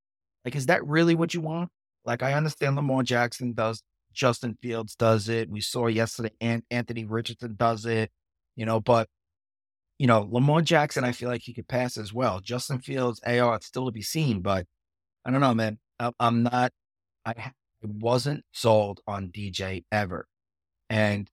like, 0.45 0.55
is 0.55 0.67
that 0.67 0.87
really 0.87 1.17
what 1.17 1.35
you 1.35 1.41
want? 1.41 1.71
Like, 2.05 2.23
I 2.23 2.35
understand 2.35 2.77
Lamar 2.77 3.03
Jackson 3.03 3.55
does, 3.55 3.83
Justin 4.13 4.57
Fields 4.63 4.95
does 4.95 5.29
it. 5.29 5.51
We 5.51 5.61
saw 5.61 5.89
yesterday, 5.89 6.63
Anthony 6.71 7.05
Richardson 7.05 7.57
does 7.57 7.87
it, 7.87 8.11
you 8.57 8.67
know, 8.67 8.81
but 8.81 9.09
you 9.99 10.07
know, 10.07 10.27
Lamar 10.31 10.63
Jackson, 10.63 11.05
I 11.05 11.13
feel 11.13 11.29
like 11.29 11.43
he 11.43 11.53
could 11.53 11.69
pass 11.69 11.99
as 11.99 12.13
well. 12.13 12.41
Justin 12.41 12.81
Fields, 12.81 13.21
AR, 13.27 13.57
it's 13.57 13.67
still 13.67 13.85
to 13.85 13.93
be 13.93 14.01
seen, 14.01 14.41
but 14.41 14.67
I 15.27 15.31
don't 15.31 15.43
know, 15.43 15.53
man. 15.53 15.79
I'm 16.19 16.43
not, 16.43 16.73
I 17.27 17.53
wasn't 17.83 18.45
sold 18.53 19.01
on 19.07 19.29
DJ 19.29 19.85
ever. 19.93 20.27
And 20.89 21.31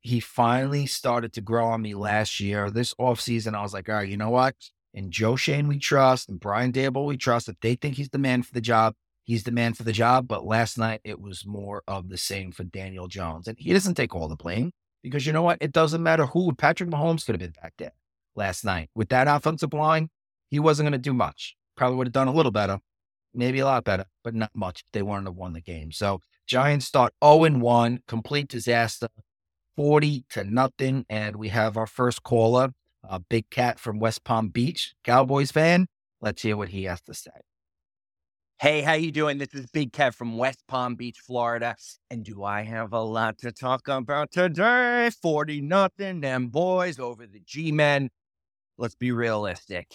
he 0.00 0.18
finally 0.18 0.86
started 0.86 1.32
to 1.34 1.40
grow 1.40 1.68
on 1.68 1.82
me 1.82 1.94
last 1.94 2.40
year. 2.40 2.68
This 2.68 2.94
offseason, 2.94 3.54
I 3.54 3.62
was 3.62 3.72
like, 3.72 3.88
all 3.88 3.94
right, 3.94 4.08
you 4.08 4.16
know 4.16 4.30
what? 4.30 4.56
And 4.92 5.12
Joe 5.12 5.36
Schoen, 5.36 5.68
we 5.68 5.78
trust, 5.78 6.28
and 6.28 6.40
Brian 6.40 6.72
Daboll, 6.72 7.06
we 7.06 7.16
trust. 7.16 7.48
If 7.48 7.60
they 7.60 7.76
think 7.76 7.94
he's 7.94 8.08
the 8.08 8.18
man 8.18 8.42
for 8.42 8.52
the 8.52 8.60
job, 8.60 8.94
he's 9.22 9.44
the 9.44 9.52
man 9.52 9.72
for 9.74 9.84
the 9.84 9.92
job. 9.92 10.26
But 10.26 10.44
last 10.44 10.76
night, 10.78 11.00
it 11.04 11.20
was 11.20 11.46
more 11.46 11.84
of 11.86 12.08
the 12.08 12.18
same 12.18 12.50
for 12.50 12.64
Daniel 12.64 13.06
Jones. 13.06 13.46
And 13.46 13.56
he 13.56 13.72
doesn't 13.72 13.94
take 13.94 14.16
all 14.16 14.26
the 14.26 14.34
blame 14.34 14.72
because 15.02 15.26
you 15.26 15.32
know 15.32 15.42
what? 15.42 15.58
It 15.60 15.72
doesn't 15.72 16.02
matter 16.02 16.26
who. 16.26 16.52
Patrick 16.52 16.90
Mahomes 16.90 17.24
could 17.24 17.34
have 17.34 17.40
been 17.40 17.60
back 17.62 17.74
there 17.78 17.92
last 18.34 18.64
night. 18.64 18.90
With 18.94 19.08
that 19.10 19.28
offensive 19.28 19.72
line, 19.72 20.10
he 20.48 20.58
wasn't 20.58 20.88
going 20.88 20.92
to 20.92 20.98
do 20.98 21.14
much. 21.14 21.56
Probably 21.76 21.96
would 21.96 22.08
have 22.08 22.12
done 22.12 22.28
a 22.28 22.32
little 22.32 22.52
better, 22.52 22.80
maybe 23.34 23.60
a 23.60 23.64
lot 23.64 23.84
better, 23.84 24.06
but 24.22 24.34
not 24.34 24.50
much. 24.54 24.84
They 24.92 25.02
wouldn't 25.02 25.26
have 25.26 25.36
won 25.36 25.52
the 25.52 25.60
game. 25.60 25.92
So 25.92 26.20
Giants 26.46 26.86
start 26.86 27.14
0 27.24 27.58
1, 27.58 28.00
complete 28.06 28.48
disaster, 28.48 29.08
40 29.76 30.24
to 30.30 30.44
nothing. 30.44 31.06
And 31.08 31.36
we 31.36 31.48
have 31.48 31.76
our 31.76 31.86
first 31.86 32.22
caller, 32.22 32.72
a 33.02 33.20
big 33.20 33.48
cat 33.50 33.78
from 33.78 33.98
West 33.98 34.24
Palm 34.24 34.48
Beach, 34.48 34.94
Cowboys 35.04 35.50
fan. 35.50 35.86
Let's 36.20 36.42
hear 36.42 36.56
what 36.56 36.70
he 36.70 36.84
has 36.84 37.00
to 37.02 37.14
say. 37.14 37.30
Hey, 38.60 38.82
how 38.82 38.92
you 38.92 39.10
doing? 39.10 39.38
This 39.38 39.54
is 39.54 39.70
Big 39.70 39.90
Kev 39.90 40.14
from 40.14 40.36
West 40.36 40.62
Palm 40.68 40.94
Beach, 40.94 41.18
Florida. 41.18 41.76
And 42.10 42.22
do 42.22 42.44
I 42.44 42.60
have 42.60 42.92
a 42.92 43.00
lot 43.00 43.38
to 43.38 43.52
talk 43.52 43.88
about 43.88 44.32
today? 44.32 45.08
40 45.22 45.62
nothing, 45.62 46.20
them 46.20 46.48
boys 46.48 46.98
over 46.98 47.26
the 47.26 47.40
G-Men 47.40 48.10
let's 48.76 48.94
be 48.94 49.12
realistic. 49.12 49.86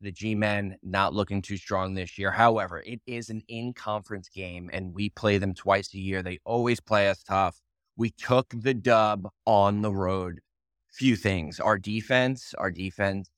The 0.00 0.12
G 0.12 0.36
men 0.36 0.76
not 0.80 1.12
looking 1.12 1.42
too 1.42 1.56
strong 1.56 1.94
this 1.94 2.18
year. 2.18 2.30
However, 2.30 2.84
it 2.86 3.00
is 3.04 3.30
an 3.30 3.42
in 3.48 3.72
conference 3.72 4.28
game 4.28 4.70
and 4.72 4.94
we 4.94 5.10
play 5.10 5.38
them 5.38 5.54
twice 5.54 5.92
a 5.92 5.98
year. 5.98 6.22
They 6.22 6.38
always 6.44 6.78
play 6.78 7.08
us 7.08 7.24
tough. 7.24 7.60
We 7.96 8.10
took 8.10 8.46
the 8.54 8.74
dub 8.74 9.28
on 9.44 9.82
the 9.82 9.92
road. 9.92 10.38
Few 10.88 11.16
things. 11.16 11.58
Our 11.58 11.78
defense, 11.78 12.54
our 12.58 12.70
defense, 12.70 13.28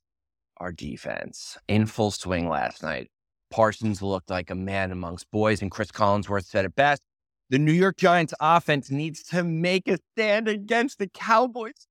our 0.58 0.70
defense 0.70 1.56
in 1.66 1.86
full 1.86 2.10
swing 2.10 2.46
last 2.46 2.82
night. 2.82 3.10
Parsons 3.50 4.00
looked 4.00 4.30
like 4.30 4.50
a 4.50 4.54
man 4.54 4.92
amongst 4.92 5.30
boys, 5.30 5.62
and 5.62 5.70
Chris 5.70 5.90
Collinsworth 5.90 6.44
said 6.44 6.64
it 6.64 6.74
best. 6.74 7.02
The 7.50 7.58
New 7.58 7.72
York 7.72 7.96
Giants 7.96 8.32
offense 8.40 8.90
needs 8.90 9.22
to 9.24 9.42
make 9.42 9.88
a 9.88 9.98
stand 10.14 10.46
against 10.46 10.98
the 10.98 11.08
Cowboys. 11.08 11.88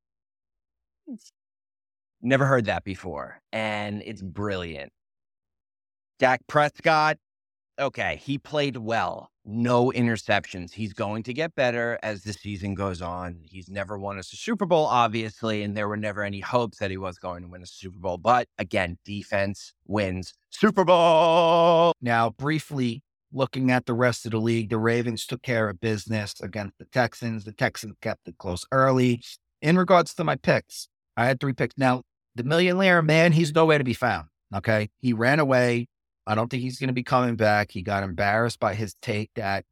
Never 2.21 2.45
heard 2.45 2.65
that 2.65 2.83
before. 2.83 3.41
And 3.51 4.01
it's 4.05 4.21
brilliant. 4.21 4.91
Dak 6.17 6.41
Prescott, 6.47 7.17
okay, 7.79 8.19
he 8.21 8.37
played 8.37 8.77
well. 8.77 9.31
No 9.45 9.91
interceptions. 9.95 10.73
He's 10.73 10.93
going 10.93 11.23
to 11.23 11.33
get 11.33 11.55
better 11.55 11.97
as 12.03 12.23
the 12.23 12.33
season 12.33 12.75
goes 12.75 13.01
on. 13.01 13.39
He's 13.43 13.69
never 13.69 13.97
won 13.97 14.19
us 14.19 14.31
a 14.31 14.35
Super 14.35 14.65
Bowl, 14.65 14.85
obviously, 14.85 15.63
and 15.63 15.75
there 15.75 15.87
were 15.87 15.97
never 15.97 16.23
any 16.23 16.39
hopes 16.39 16.77
that 16.79 16.91
he 16.91 16.97
was 16.97 17.17
going 17.17 17.41
to 17.43 17.47
win 17.47 17.63
a 17.63 17.65
Super 17.65 17.97
Bowl. 17.97 18.17
But 18.17 18.47
again, 18.57 18.97
defense 19.05 19.73
wins 19.87 20.33
Super 20.49 20.83
Bowl. 20.83 21.93
Now, 22.01 22.29
briefly 22.29 23.01
looking 23.31 23.71
at 23.71 23.85
the 23.85 23.93
rest 23.93 24.25
of 24.25 24.31
the 24.31 24.39
league, 24.39 24.69
the 24.69 24.77
Ravens 24.77 25.25
took 25.25 25.41
care 25.41 25.69
of 25.69 25.79
business 25.79 26.35
against 26.41 26.77
the 26.77 26.85
Texans. 26.85 27.45
The 27.45 27.53
Texans 27.53 27.95
kept 28.01 28.27
it 28.27 28.37
close 28.37 28.65
early. 28.71 29.21
In 29.61 29.77
regards 29.77 30.13
to 30.15 30.23
my 30.23 30.35
picks, 30.35 30.89
I 31.17 31.25
had 31.25 31.39
three 31.39 31.53
picks. 31.53 31.77
Now, 31.77 32.03
the 32.35 32.43
millionaire 32.43 33.01
man, 33.01 33.31
he's 33.31 33.53
nowhere 33.53 33.77
to 33.77 33.83
be 33.83 33.93
found. 33.93 34.27
Okay. 34.55 34.89
He 34.99 35.13
ran 35.13 35.39
away. 35.39 35.87
I 36.27 36.35
don't 36.35 36.49
think 36.49 36.63
he's 36.63 36.79
going 36.79 36.89
to 36.89 36.93
be 36.93 37.03
coming 37.03 37.35
back. 37.35 37.71
He 37.71 37.81
got 37.81 38.03
embarrassed 38.03 38.59
by 38.59 38.75
his 38.75 38.95
take 39.01 39.31
that, 39.35 39.65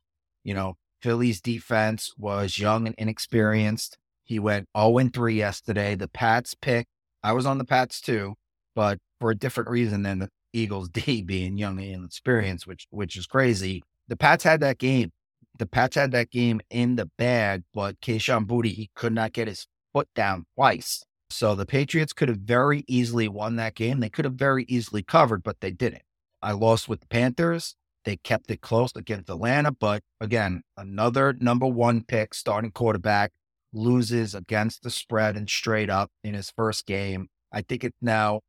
you 0.44 0.54
know, 0.54 0.76
Philly's 1.02 1.42
defense 1.42 2.12
was 2.18 2.58
young 2.58 2.88
and 2.88 2.96
inexperienced. 2.98 3.98
He 4.24 4.40
went 4.40 4.68
0 4.78 5.10
3 5.14 5.36
yesterday. 5.36 5.96
The 5.96 6.08
Pats 6.08 6.56
pick, 6.56 6.88
I 7.24 7.34
was 7.34 7.46
on 7.46 7.58
the 7.58 7.66
Pats 7.66 8.02
too, 8.02 8.36
but 8.76 9.00
for 9.20 9.32
a 9.32 9.36
different 9.36 9.70
reason 9.70 10.04
than 10.04 10.20
the 10.20 10.30
Eagles 10.54 10.90
D 10.94 11.22
being 11.22 11.58
young 11.58 11.80
and 11.80 11.94
inexperienced, 11.94 12.68
which 12.68 12.88
which 12.90 13.16
is 13.16 13.28
crazy. 13.28 13.84
The 14.08 14.18
Pats 14.18 14.44
had 14.44 14.60
that 14.62 14.78
game. 14.78 15.12
The 15.60 15.66
Pats 15.66 15.96
had 15.96 16.12
that 16.12 16.30
game 16.30 16.62
in 16.70 16.96
the 16.96 17.10
bag, 17.18 17.64
but 17.74 18.00
Kayshon 18.00 18.46
Boutte, 18.46 18.74
he 18.74 18.90
could 18.96 19.14
not 19.14 19.34
get 19.34 19.48
his 19.48 19.68
foot 19.92 20.08
down 20.16 20.46
twice. 20.56 21.04
So 21.30 21.56
the 21.56 21.66
Patriots 21.66 22.14
could 22.14 22.30
have 22.30 22.38
very 22.38 22.84
easily 22.88 23.28
won 23.28 23.56
that 23.58 23.76
game. 23.76 24.00
They 24.00 24.10
could 24.10 24.26
have 24.26 24.36
very 24.36 24.66
easily 24.68 25.04
covered, 25.04 25.44
but 25.44 25.60
they 25.60 25.72
didn't. 25.72 26.04
I 26.42 26.52
lost 26.52 26.88
with 26.88 27.02
the 27.02 27.08
Panthers. 27.08 27.76
They 28.06 28.18
kept 28.18 28.50
it 28.52 28.62
close 28.62 28.92
against 28.96 29.30
Atlanta, 29.30 29.72
but 29.72 30.02
again, 30.22 30.62
another 30.78 31.36
number 31.40 31.68
one 31.68 32.04
pick, 32.04 32.34
starting 32.34 32.72
quarterback, 32.72 33.34
loses 33.74 34.34
against 34.34 34.84
the 34.84 34.90
spread 34.90 35.36
and 35.36 35.50
straight 35.50 35.90
up 35.90 36.10
in 36.24 36.34
his 36.34 36.50
first 36.50 36.86
game. 36.86 37.28
I 37.52 37.62
think 37.62 37.84
it's 37.84 37.98
now 38.02 38.42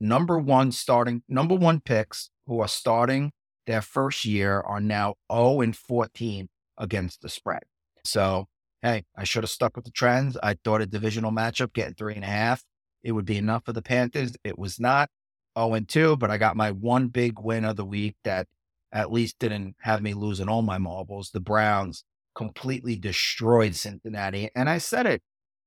number 0.00 0.38
one 0.38 0.72
starting, 0.72 1.22
number 1.28 1.54
one 1.54 1.80
picks 1.80 2.30
who 2.46 2.60
are 2.60 2.68
starting 2.68 3.32
their 3.66 3.82
first 3.82 4.24
year 4.24 4.60
are 4.60 4.80
now 4.80 5.14
0 5.32 5.60
and 5.60 5.76
14 5.76 6.48
against 6.76 7.22
the 7.22 7.28
spread. 7.28 7.62
So 8.04 8.48
hey, 8.82 9.04
I 9.16 9.24
should 9.24 9.44
have 9.44 9.50
stuck 9.50 9.76
with 9.76 9.84
the 9.84 9.90
trends. 9.90 10.36
I 10.42 10.56
thought 10.64 10.80
a 10.80 10.86
divisional 10.86 11.30
matchup, 11.30 11.72
getting 11.72 11.94
three 11.94 12.14
and 12.14 12.24
a 12.24 12.28
half, 12.28 12.64
it 13.02 13.12
would 13.12 13.24
be 13.24 13.36
enough 13.36 13.64
for 13.64 13.72
the 13.72 13.82
Panthers. 13.82 14.36
It 14.44 14.58
was 14.58 14.80
not 14.80 15.10
0 15.60 15.74
and 15.74 15.88
2, 15.88 16.16
but 16.16 16.30
I 16.30 16.38
got 16.38 16.56
my 16.56 16.70
one 16.70 17.08
big 17.08 17.38
win 17.38 17.64
of 17.64 17.76
the 17.76 17.84
week 17.84 18.16
that 18.24 18.46
at 18.92 19.12
least 19.12 19.38
didn't 19.38 19.76
have 19.80 20.02
me 20.02 20.14
losing 20.14 20.48
all 20.48 20.62
my 20.62 20.78
marbles. 20.78 21.30
The 21.30 21.40
Browns 21.40 22.04
completely 22.34 22.96
destroyed 22.96 23.74
Cincinnati. 23.74 24.50
And 24.54 24.68
I 24.68 24.78
said 24.78 25.06
it 25.06 25.22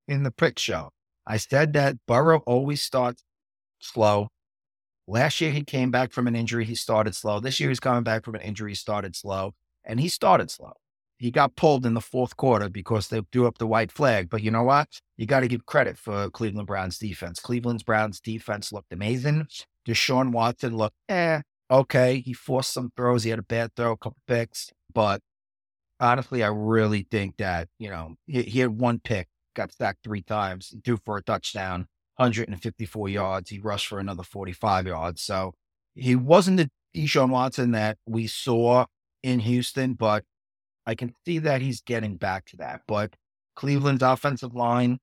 in 0.08 0.22
the 0.22 0.30
prick 0.30 0.58
show. 0.58 0.90
I 1.26 1.38
said 1.38 1.72
that 1.72 1.96
Burrow 2.06 2.42
always 2.46 2.82
starts 2.82 3.24
slow. 3.78 4.28
Last 5.06 5.40
year, 5.40 5.50
he 5.50 5.62
came 5.62 5.90
back 5.90 6.12
from 6.12 6.26
an 6.26 6.34
injury. 6.34 6.64
He 6.64 6.74
started 6.74 7.14
slow. 7.14 7.40
This 7.40 7.60
year, 7.60 7.68
he's 7.68 7.80
coming 7.80 8.04
back 8.04 8.24
from 8.24 8.34
an 8.34 8.40
injury. 8.40 8.70
He 8.70 8.76
started 8.76 9.14
slow, 9.14 9.52
and 9.84 10.00
he 10.00 10.08
started 10.08 10.50
slow. 10.50 10.72
He 11.18 11.30
got 11.30 11.56
pulled 11.56 11.86
in 11.86 11.94
the 11.94 12.00
fourth 12.00 12.36
quarter 12.36 12.68
because 12.68 13.08
they 13.08 13.20
threw 13.30 13.46
up 13.46 13.58
the 13.58 13.66
white 13.66 13.92
flag. 13.92 14.28
But 14.28 14.42
you 14.42 14.50
know 14.50 14.62
what? 14.62 15.00
You 15.16 15.26
got 15.26 15.40
to 15.40 15.48
give 15.48 15.66
credit 15.66 15.96
for 15.98 16.30
Cleveland 16.30 16.66
Browns 16.66 16.98
defense. 16.98 17.38
Cleveland 17.38 17.84
Browns 17.84 18.20
defense 18.20 18.72
looked 18.72 18.92
amazing. 18.92 19.46
Deshaun 19.86 20.32
Watson 20.32 20.76
looked, 20.76 20.96
eh, 21.08 21.42
okay. 21.70 22.20
He 22.20 22.32
forced 22.32 22.72
some 22.72 22.90
throws. 22.96 23.24
He 23.24 23.30
had 23.30 23.38
a 23.38 23.42
bad 23.42 23.74
throw, 23.76 23.92
a 23.92 23.96
couple 23.96 24.18
picks. 24.26 24.70
But 24.92 25.20
honestly, 26.00 26.42
I 26.42 26.48
really 26.48 27.06
think 27.10 27.36
that, 27.38 27.68
you 27.78 27.90
know, 27.90 28.14
he, 28.26 28.42
he 28.42 28.60
had 28.60 28.78
one 28.78 29.00
pick, 29.00 29.28
got 29.54 29.72
sacked 29.72 30.04
three 30.04 30.22
times, 30.22 30.74
threw 30.84 30.98
for 31.04 31.16
a 31.16 31.22
touchdown, 31.22 31.86
154 32.16 33.08
yards. 33.08 33.50
He 33.50 33.58
rushed 33.58 33.88
for 33.88 33.98
another 33.98 34.22
45 34.22 34.86
yards. 34.86 35.22
So 35.22 35.54
he 35.94 36.16
wasn't 36.16 36.56
the 36.58 36.70
Deshaun 36.96 37.30
Watson 37.30 37.72
that 37.72 37.98
we 38.06 38.26
saw 38.26 38.86
in 39.22 39.40
Houston, 39.40 39.94
but 39.94 40.24
I 40.86 40.94
can 40.94 41.14
see 41.24 41.38
that 41.38 41.60
he's 41.60 41.80
getting 41.80 42.16
back 42.16 42.46
to 42.46 42.56
that. 42.58 42.82
But 42.86 43.14
Cleveland's 43.56 44.02
offensive 44.02 44.54
line 44.54 44.98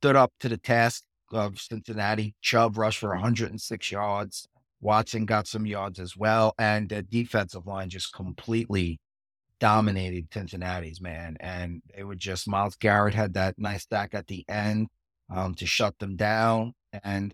stood 0.00 0.16
up 0.16 0.32
to 0.40 0.48
the 0.48 0.56
task 0.56 1.04
of 1.32 1.60
Cincinnati. 1.60 2.34
Chubb 2.40 2.76
rushed 2.76 2.98
for 2.98 3.10
106 3.10 3.90
yards. 3.90 4.48
Watson 4.80 5.24
got 5.24 5.46
some 5.46 5.64
yards 5.64 6.00
as 6.00 6.16
well. 6.16 6.54
And 6.58 6.88
the 6.88 7.02
defensive 7.02 7.66
line 7.66 7.88
just 7.88 8.12
completely 8.12 9.00
dominated 9.60 10.26
Cincinnati's, 10.32 11.00
man. 11.00 11.36
And 11.40 11.82
it 11.96 12.04
was 12.04 12.18
just, 12.18 12.48
Myles 12.48 12.76
Garrett 12.76 13.14
had 13.14 13.34
that 13.34 13.54
nice 13.58 13.82
stack 13.82 14.12
at 14.12 14.26
the 14.26 14.44
end 14.48 14.88
um, 15.34 15.54
to 15.54 15.66
shut 15.66 15.98
them 16.00 16.16
down. 16.16 16.74
And 17.04 17.32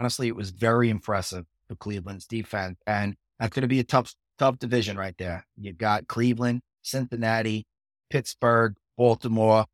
honestly, 0.00 0.26
it 0.26 0.36
was 0.36 0.50
very 0.50 0.90
impressive 0.90 1.46
for 1.68 1.76
Cleveland's 1.76 2.26
defense. 2.26 2.78
And 2.86 3.14
that's 3.38 3.54
going 3.54 3.62
to 3.62 3.68
be 3.68 3.80
a 3.80 3.84
tough, 3.84 4.14
tough 4.36 4.58
division 4.58 4.96
right 4.96 5.14
there. 5.16 5.46
You 5.56 5.72
got 5.72 6.08
Cleveland, 6.08 6.62
Cincinnati, 6.82 7.66
Pittsburgh, 8.10 8.74
Baltimore. 8.98 9.66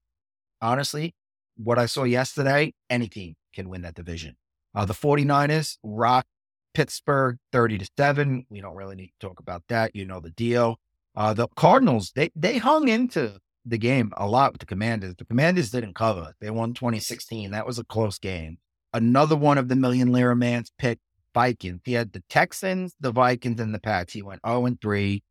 Honestly, 0.60 1.14
what 1.56 1.78
I 1.78 1.86
saw 1.86 2.04
yesterday, 2.04 2.74
any 2.90 3.08
team 3.08 3.36
can 3.52 3.68
win 3.68 3.82
that 3.82 3.94
division. 3.94 4.36
Uh, 4.74 4.84
the 4.84 4.94
49ers 4.94 5.78
rock 5.82 6.26
Pittsburgh 6.74 7.38
30 7.52 7.78
to 7.78 7.88
7. 7.96 8.46
We 8.48 8.60
don't 8.60 8.76
really 8.76 8.96
need 8.96 9.12
to 9.18 9.26
talk 9.26 9.40
about 9.40 9.64
that. 9.68 9.94
You 9.94 10.04
know 10.04 10.20
the 10.20 10.30
deal. 10.30 10.78
Uh, 11.16 11.34
the 11.34 11.48
Cardinals, 11.56 12.12
they 12.14 12.30
they 12.36 12.58
hung 12.58 12.88
into 12.88 13.38
the 13.66 13.78
game 13.78 14.12
a 14.16 14.26
lot 14.26 14.52
with 14.52 14.60
the 14.60 14.66
Commanders. 14.66 15.14
The 15.16 15.24
Commanders 15.24 15.70
didn't 15.70 15.94
cover. 15.94 16.34
They 16.40 16.50
won 16.50 16.72
2016. 16.72 17.50
That 17.50 17.66
was 17.66 17.78
a 17.78 17.84
close 17.84 18.18
game. 18.18 18.58
Another 18.92 19.36
one 19.36 19.58
of 19.58 19.68
the 19.68 19.76
millionaire 19.76 20.34
man's 20.34 20.72
pick 20.78 20.98
Vikings. 21.34 21.80
He 21.84 21.92
had 21.92 22.12
the 22.12 22.22
Texans, 22.28 22.94
the 23.00 23.12
Vikings, 23.12 23.60
and 23.60 23.74
the 23.74 23.80
Pats. 23.80 24.12
He 24.12 24.22
went 24.22 24.40
0 24.46 24.66
and 24.66 24.80
3. 24.80 25.22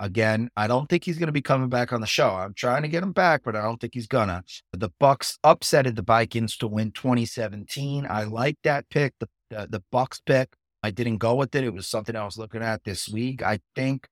Again, 0.00 0.48
I 0.56 0.66
don't 0.66 0.88
think 0.88 1.04
he's 1.04 1.18
going 1.18 1.26
to 1.26 1.32
be 1.32 1.42
coming 1.42 1.68
back 1.68 1.92
on 1.92 2.00
the 2.00 2.06
show. 2.06 2.30
I'm 2.30 2.54
trying 2.54 2.80
to 2.82 2.88
get 2.88 3.02
him 3.02 3.12
back, 3.12 3.42
but 3.44 3.54
I 3.54 3.60
don't 3.60 3.78
think 3.78 3.92
he's 3.92 4.06
gonna. 4.06 4.42
The 4.72 4.88
Bucs 4.98 5.36
upsetted 5.44 5.94
the 5.94 6.02
Vikings 6.02 6.56
to 6.56 6.66
win 6.66 6.90
2017. 6.92 8.06
I 8.08 8.24
like 8.24 8.56
that 8.64 8.88
pick, 8.88 9.12
the, 9.20 9.28
the 9.50 9.68
the 9.70 9.82
Bucs 9.92 10.20
pick. 10.24 10.54
I 10.82 10.90
didn't 10.90 11.18
go 11.18 11.34
with 11.34 11.54
it. 11.54 11.64
It 11.64 11.74
was 11.74 11.86
something 11.86 12.16
I 12.16 12.24
was 12.24 12.38
looking 12.38 12.62
at 12.62 12.84
this 12.84 13.10
week. 13.10 13.42
I 13.42 13.60
think 13.76 14.08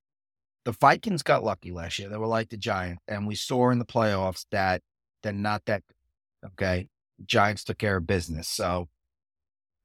the 0.67 0.73
Vikings 0.73 1.23
got 1.23 1.43
lucky 1.43 1.73
last 1.73 1.99
year. 1.99 2.11
They 2.11 2.19
were 2.19 2.27
like 2.27 2.51
the 2.51 2.59
Giants, 2.59 3.03
and 3.09 3.27
we 3.27 3.35
saw 3.35 3.71
in 3.71 3.79
the 3.79 3.87
playoffs 3.87 4.45
that 4.51 4.83
they're 5.23 5.33
not 5.33 5.65
that 5.65 5.83
okay. 6.45 6.89
Giants 7.25 7.65
took 7.65 7.79
care 7.79 7.97
of 7.97 8.07
business, 8.07 8.47
so 8.47 8.89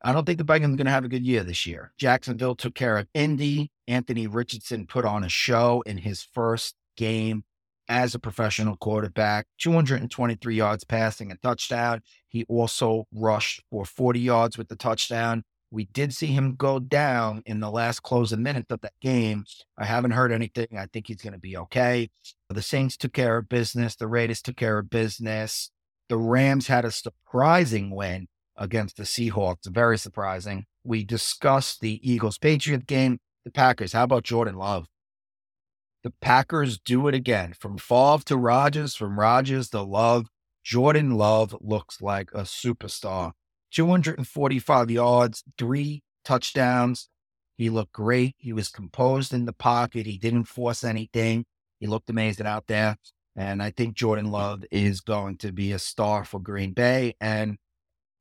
I 0.03 0.11
don't 0.11 0.25
think 0.25 0.37
the 0.37 0.43
Vikings 0.43 0.73
are 0.73 0.77
going 0.77 0.85
to 0.85 0.91
have 0.91 1.05
a 1.05 1.09
good 1.09 1.25
year 1.25 1.43
this 1.43 1.65
year. 1.65 1.93
Jacksonville 1.97 2.55
took 2.55 2.75
care 2.75 2.97
of 2.97 3.07
Indy. 3.13 3.71
Anthony 3.87 4.27
Richardson 4.27 4.87
put 4.87 5.05
on 5.05 5.23
a 5.23 5.29
show 5.29 5.83
in 5.85 5.97
his 5.97 6.23
first 6.23 6.75
game 6.95 7.43
as 7.89 8.15
a 8.15 8.19
professional 8.19 8.77
quarterback 8.77 9.45
223 9.59 10.55
yards 10.55 10.83
passing 10.83 11.31
a 11.31 11.35
touchdown. 11.37 12.01
He 12.29 12.45
also 12.47 13.07
rushed 13.13 13.61
for 13.69 13.85
40 13.85 14.19
yards 14.19 14.57
with 14.57 14.69
the 14.69 14.75
touchdown. 14.75 15.43
We 15.69 15.85
did 15.85 16.13
see 16.13 16.27
him 16.27 16.55
go 16.55 16.79
down 16.79 17.41
in 17.45 17.59
the 17.59 17.71
last 17.71 18.03
closing 18.03 18.43
minutes 18.43 18.71
of 18.71 18.81
that 18.81 18.93
game. 19.01 19.43
I 19.77 19.85
haven't 19.85 20.11
heard 20.11 20.31
anything. 20.31 20.67
I 20.77 20.85
think 20.85 21.07
he's 21.07 21.21
going 21.21 21.33
to 21.33 21.39
be 21.39 21.57
okay. 21.57 22.11
The 22.49 22.61
Saints 22.61 22.95
took 22.95 23.13
care 23.13 23.37
of 23.37 23.49
business. 23.49 23.95
The 23.95 24.07
Raiders 24.07 24.41
took 24.43 24.55
care 24.55 24.77
of 24.77 24.91
business. 24.91 25.71
The 26.09 26.17
Rams 26.17 26.67
had 26.67 26.85
a 26.85 26.91
surprising 26.91 27.89
win 27.89 28.27
against 28.55 28.97
the 28.97 29.03
Seahawks. 29.03 29.65
Very 29.65 29.97
surprising. 29.97 30.65
We 30.83 31.03
discussed 31.03 31.81
the 31.81 31.99
Eagles 32.07 32.37
Patriot 32.37 32.85
game, 32.85 33.19
the 33.45 33.51
Packers. 33.51 33.93
How 33.93 34.03
about 34.03 34.23
Jordan 34.23 34.55
Love? 34.55 34.87
The 36.03 36.13
Packers 36.21 36.79
do 36.79 37.07
it 37.07 37.15
again. 37.15 37.53
From 37.53 37.77
Favre 37.77 38.23
to 38.25 38.37
Rodgers, 38.37 38.95
from 38.95 39.19
Rodgers 39.19 39.69
to 39.69 39.81
Love. 39.81 40.27
Jordan 40.63 41.11
Love 41.11 41.55
looks 41.61 42.01
like 42.01 42.29
a 42.33 42.41
superstar. 42.41 43.31
245 43.71 44.91
yards, 44.91 45.43
three 45.57 46.03
touchdowns. 46.23 47.09
He 47.57 47.69
looked 47.69 47.93
great. 47.93 48.35
He 48.37 48.53
was 48.53 48.69
composed 48.69 49.33
in 49.33 49.45
the 49.45 49.53
pocket. 49.53 50.05
He 50.05 50.17
didn't 50.17 50.45
force 50.45 50.83
anything. 50.83 51.45
He 51.79 51.87
looked 51.87 52.09
amazing 52.09 52.47
out 52.47 52.67
there. 52.67 52.97
And 53.35 53.63
I 53.63 53.71
think 53.71 53.95
Jordan 53.95 54.29
Love 54.29 54.63
is 54.71 55.01
going 55.01 55.37
to 55.37 55.51
be 55.51 55.71
a 55.71 55.79
star 55.79 56.23
for 56.23 56.39
Green 56.39 56.73
Bay. 56.73 57.15
And 57.19 57.57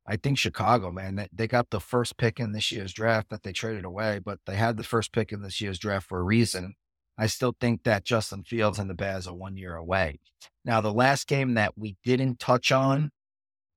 I 0.05 0.17
think 0.17 0.37
Chicago, 0.37 0.91
man, 0.91 1.27
they, 1.31 1.47
got 1.47 1.69
the 1.69 1.79
first 1.79 2.17
pick 2.17 2.39
in 2.39 2.51
this 2.51 2.71
year's 2.71 2.91
draft 2.91 3.29
that 3.29 3.43
they 3.43 3.53
traded 3.53 3.85
away, 3.85 4.19
but 4.19 4.39
they 4.45 4.55
had 4.55 4.75
the 4.75 4.83
first 4.83 5.13
pick 5.13 5.31
in 5.31 5.41
this 5.41 5.61
year's 5.61 5.79
draft 5.79 6.07
for 6.07 6.19
a 6.19 6.23
reason. 6.23 6.75
I 7.17 7.27
still 7.27 7.55
think 7.59 7.83
that 7.83 8.03
Justin 8.03 8.43
Fields 8.43 8.79
and 8.79 8.89
the 8.89 8.95
Bears 8.95 9.27
are 9.27 9.33
one 9.33 9.55
year 9.55 9.75
away. 9.75 10.19
Now, 10.65 10.81
the 10.81 10.93
last 10.93 11.27
game 11.27 11.53
that 11.53 11.77
we 11.77 11.95
didn't 12.03 12.39
touch 12.39 12.71
on, 12.71 13.11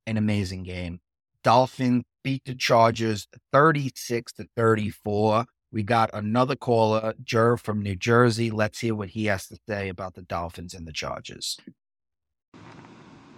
an 0.06 0.16
amazing 0.16 0.64
game. 0.64 1.00
Dolphins 1.42 2.04
beat 2.24 2.44
the 2.44 2.54
Chargers 2.54 3.28
36 3.52 4.32
to 4.34 4.46
34. 4.56 5.44
We 5.70 5.82
got 5.82 6.10
another 6.12 6.56
caller, 6.56 7.14
Jer 7.22 7.56
from 7.56 7.82
New 7.82 7.96
Jersey. 7.96 8.50
Let's 8.50 8.80
hear 8.80 8.94
what 8.94 9.10
he 9.10 9.26
has 9.26 9.46
to 9.48 9.58
say 9.68 9.88
about 9.88 10.14
the 10.14 10.22
Dolphins 10.22 10.74
and 10.74 10.86
the 10.86 10.92
Chargers. 10.92 11.58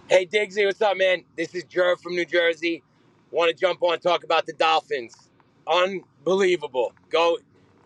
Hey, 0.09 0.25
Diggsy, 0.25 0.65
what's 0.65 0.81
up, 0.81 0.97
man? 0.97 1.25
This 1.37 1.53
is 1.53 1.65
Jer 1.65 1.97
from 1.97 2.15
New 2.15 2.25
Jersey. 2.25 2.81
Want 3.29 3.51
to 3.51 3.55
jump 3.55 3.83
on 3.83 3.99
talk 3.99 4.23
about 4.23 4.45
the 4.47 4.53
Dolphins. 4.53 5.13
Unbelievable. 5.67 6.93
Go 7.11 7.39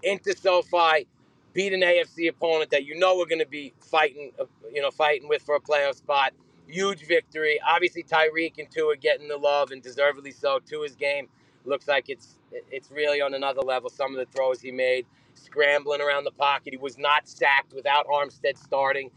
into 0.03 0.37
SoFi, 0.37 1.07
beat 1.53 1.73
an 1.73 1.81
AFC 1.81 2.29
opponent 2.29 2.69
that 2.71 2.85
you 2.85 2.95
know 2.99 3.17
we're 3.17 3.25
going 3.25 3.39
to 3.41 3.47
be 3.47 3.73
fighting, 3.81 4.33
uh, 4.39 4.45
you 4.71 4.83
know, 4.83 4.91
fighting 4.91 5.27
with 5.27 5.41
for 5.41 5.55
a 5.55 5.59
playoff 5.59 5.95
spot. 5.95 6.33
Huge 6.67 7.07
victory. 7.07 7.59
Obviously, 7.67 8.03
Tyreek 8.03 8.59
and 8.59 8.71
Tua 8.71 8.97
getting 8.97 9.27
the 9.27 9.37
love 9.37 9.71
and 9.71 9.81
deservedly 9.83 10.31
so. 10.31 10.59
Tua's 10.59 10.95
game 10.95 11.27
looks 11.65 11.89
like 11.89 12.07
it's 12.07 12.37
it's 12.71 12.91
really 12.91 13.21
on 13.21 13.33
another 13.33 13.61
level. 13.63 13.89
Some 13.89 14.11
of 14.15 14.19
the 14.19 14.31
throws 14.31 14.61
he 14.61 14.71
made, 14.71 15.07
scrambling 15.33 16.01
around 16.01 16.25
the 16.25 16.31
pocket. 16.31 16.73
He 16.73 16.77
was 16.77 16.99
not 16.99 17.27
sacked 17.27 17.73
without 17.73 18.07
Armstead 18.07 18.57
starting 18.57 19.09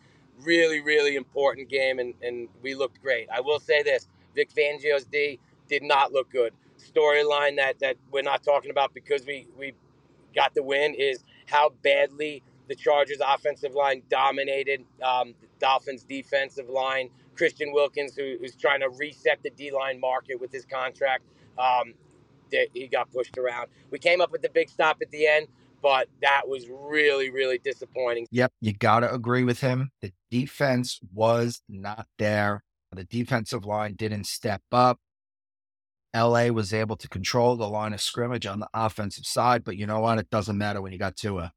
really, 0.42 0.80
really 0.80 1.16
important 1.16 1.68
game, 1.68 1.98
and, 1.98 2.14
and 2.22 2.48
we 2.62 2.74
looked 2.74 3.00
great. 3.02 3.28
I 3.32 3.40
will 3.40 3.60
say 3.60 3.82
this 3.82 4.08
Vic 4.34 4.50
Fangio's 4.54 5.04
D 5.04 5.38
did 5.68 5.82
not 5.82 6.12
look 6.12 6.30
good. 6.30 6.52
Storyline 6.78 7.56
that, 7.56 7.78
that 7.80 7.96
we're 8.10 8.22
not 8.22 8.42
talking 8.42 8.70
about 8.70 8.94
because 8.94 9.26
we, 9.26 9.48
we 9.58 9.72
got 10.34 10.54
the 10.54 10.62
win 10.62 10.94
is 10.94 11.24
how 11.46 11.70
badly 11.82 12.42
the 12.68 12.74
Chargers' 12.74 13.18
offensive 13.26 13.74
line 13.74 14.02
dominated 14.10 14.84
um, 15.02 15.34
the 15.40 15.46
Dolphins' 15.60 16.04
defensive 16.04 16.68
line. 16.68 17.10
Christian 17.34 17.72
Wilkins, 17.72 18.16
who, 18.16 18.36
who's 18.40 18.56
trying 18.56 18.80
to 18.80 18.88
reset 18.88 19.40
the 19.42 19.50
D 19.50 19.70
line 19.70 20.00
market 20.00 20.40
with 20.40 20.52
his 20.52 20.64
contract, 20.64 21.24
um, 21.58 21.94
he 22.72 22.88
got 22.88 23.10
pushed 23.12 23.36
around. 23.38 23.68
We 23.90 23.98
came 23.98 24.20
up 24.20 24.32
with 24.32 24.42
the 24.42 24.48
big 24.48 24.68
stop 24.68 24.98
at 25.02 25.10
the 25.10 25.26
end 25.26 25.48
but 25.82 26.08
that 26.22 26.48
was 26.48 26.66
really, 26.68 27.30
really 27.30 27.58
disappointing. 27.58 28.26
Yep, 28.30 28.52
you 28.60 28.72
got 28.72 29.00
to 29.00 29.12
agree 29.12 29.44
with 29.44 29.60
him. 29.60 29.90
The 30.02 30.12
defense 30.30 31.00
was 31.12 31.60
not 31.68 32.06
there. 32.18 32.62
The 32.92 33.04
defensive 33.04 33.64
line 33.64 33.94
didn't 33.94 34.26
step 34.26 34.62
up. 34.72 34.98
LA 36.14 36.46
was 36.46 36.72
able 36.72 36.96
to 36.96 37.08
control 37.08 37.56
the 37.56 37.68
line 37.68 37.92
of 37.92 38.00
scrimmage 38.00 38.46
on 38.46 38.60
the 38.60 38.68
offensive 38.72 39.26
side, 39.26 39.64
but 39.64 39.76
you 39.76 39.86
know 39.86 40.00
what? 40.00 40.18
It 40.18 40.30
doesn't 40.30 40.56
matter 40.56 40.80
when 40.80 40.92
you 40.92 40.98
got 40.98 41.16
Tua 41.16 41.52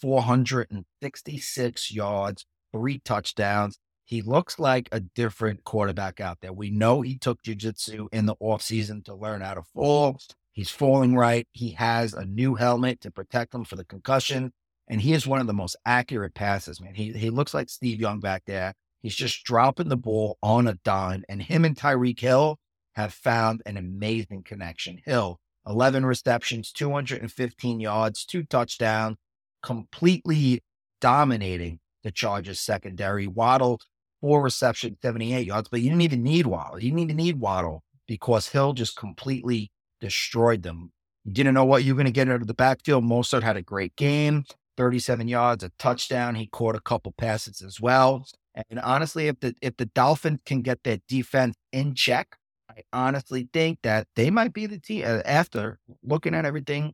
466 0.00 1.92
yards, 1.92 2.46
three 2.72 3.00
touchdowns. 3.00 3.78
He 4.04 4.22
looks 4.22 4.58
like 4.58 4.88
a 4.92 5.00
different 5.00 5.64
quarterback 5.64 6.20
out 6.20 6.38
there. 6.42 6.52
We 6.52 6.70
know 6.70 7.00
he 7.00 7.18
took 7.18 7.42
jujitsu 7.42 8.06
in 8.12 8.26
the 8.26 8.36
offseason 8.36 9.04
to 9.06 9.14
learn 9.14 9.40
how 9.40 9.54
to 9.54 9.62
fall. 9.74 10.20
He's 10.54 10.70
falling 10.70 11.16
right. 11.16 11.48
He 11.50 11.72
has 11.72 12.14
a 12.14 12.24
new 12.24 12.54
helmet 12.54 13.00
to 13.00 13.10
protect 13.10 13.54
him 13.54 13.64
for 13.64 13.74
the 13.74 13.84
concussion. 13.84 14.52
And 14.86 15.00
he 15.00 15.12
is 15.12 15.26
one 15.26 15.40
of 15.40 15.48
the 15.48 15.52
most 15.52 15.76
accurate 15.84 16.34
passes, 16.34 16.80
man. 16.80 16.94
He 16.94 17.12
he 17.12 17.28
looks 17.30 17.54
like 17.54 17.68
Steve 17.68 18.00
Young 18.00 18.20
back 18.20 18.44
there. 18.46 18.74
He's 19.02 19.16
just 19.16 19.44
dropping 19.44 19.88
the 19.88 19.96
ball 19.96 20.38
on 20.42 20.68
a 20.68 20.74
dime. 20.84 21.24
And 21.28 21.42
him 21.42 21.64
and 21.64 21.76
Tyreek 21.76 22.20
Hill 22.20 22.58
have 22.94 23.12
found 23.12 23.62
an 23.66 23.76
amazing 23.76 24.44
connection. 24.44 25.00
Hill, 25.04 25.40
11 25.66 26.06
receptions, 26.06 26.70
215 26.70 27.80
yards, 27.80 28.24
two 28.24 28.44
touchdowns, 28.44 29.16
completely 29.60 30.62
dominating 31.00 31.80
the 32.04 32.12
Chargers 32.12 32.60
secondary. 32.60 33.26
Waddle, 33.26 33.80
four 34.20 34.40
receptions, 34.40 34.98
78 35.02 35.46
yards, 35.46 35.68
but 35.68 35.80
you 35.80 35.90
didn't 35.90 36.02
even 36.02 36.22
need 36.22 36.46
Waddle. 36.46 36.78
You 36.78 36.90
didn't 36.90 37.00
even 37.00 37.16
need 37.16 37.40
Waddle 37.40 37.82
because 38.06 38.48
Hill 38.48 38.74
just 38.74 38.96
completely 38.96 39.72
destroyed 40.04 40.62
them. 40.62 40.92
You 41.24 41.32
didn't 41.32 41.54
know 41.54 41.64
what 41.64 41.82
you 41.82 41.94
were 41.94 41.98
going 41.98 42.12
to 42.12 42.12
get 42.12 42.28
out 42.28 42.42
of 42.42 42.46
the 42.46 42.52
backfield. 42.52 43.04
Mostert 43.04 43.42
had 43.42 43.56
a 43.56 43.62
great 43.62 43.96
game, 43.96 44.44
37 44.76 45.28
yards, 45.28 45.64
a 45.64 45.70
touchdown. 45.78 46.34
He 46.34 46.46
caught 46.46 46.74
a 46.74 46.80
couple 46.80 47.12
passes 47.12 47.62
as 47.62 47.80
well. 47.80 48.26
And 48.68 48.78
honestly, 48.80 49.28
if 49.28 49.40
the 49.40 49.54
if 49.62 49.78
the 49.78 49.86
Dolphins 49.86 50.40
can 50.44 50.60
get 50.60 50.84
their 50.84 50.98
defense 51.08 51.56
in 51.72 51.94
check, 51.94 52.36
I 52.68 52.82
honestly 52.92 53.48
think 53.50 53.78
that 53.82 54.06
they 54.14 54.30
might 54.30 54.52
be 54.52 54.66
the 54.66 54.78
team. 54.78 55.04
Uh, 55.06 55.22
after 55.24 55.78
looking 56.02 56.34
at 56.34 56.44
everything 56.44 56.92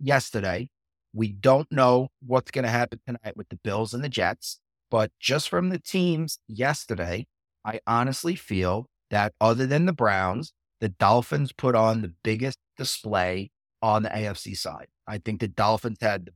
yesterday, 0.00 0.70
we 1.12 1.32
don't 1.32 1.70
know 1.70 2.08
what's 2.26 2.50
going 2.50 2.64
to 2.64 2.70
happen 2.70 3.00
tonight 3.06 3.36
with 3.36 3.50
the 3.50 3.56
Bills 3.62 3.92
and 3.92 4.02
the 4.02 4.08
Jets. 4.08 4.58
But 4.90 5.12
just 5.20 5.50
from 5.50 5.68
the 5.68 5.78
teams 5.78 6.38
yesterday, 6.48 7.26
I 7.62 7.80
honestly 7.86 8.34
feel 8.34 8.86
that 9.10 9.34
other 9.38 9.66
than 9.66 9.84
the 9.84 9.92
Browns, 9.92 10.54
the 10.80 10.88
Dolphins 10.88 11.52
put 11.52 11.74
on 11.74 12.02
the 12.02 12.12
biggest 12.22 12.58
display 12.76 13.50
on 13.82 14.02
the 14.02 14.08
AFC 14.10 14.56
side. 14.56 14.88
I 15.06 15.18
think 15.18 15.40
the 15.40 15.48
Dolphins 15.48 15.98
had, 16.00 16.30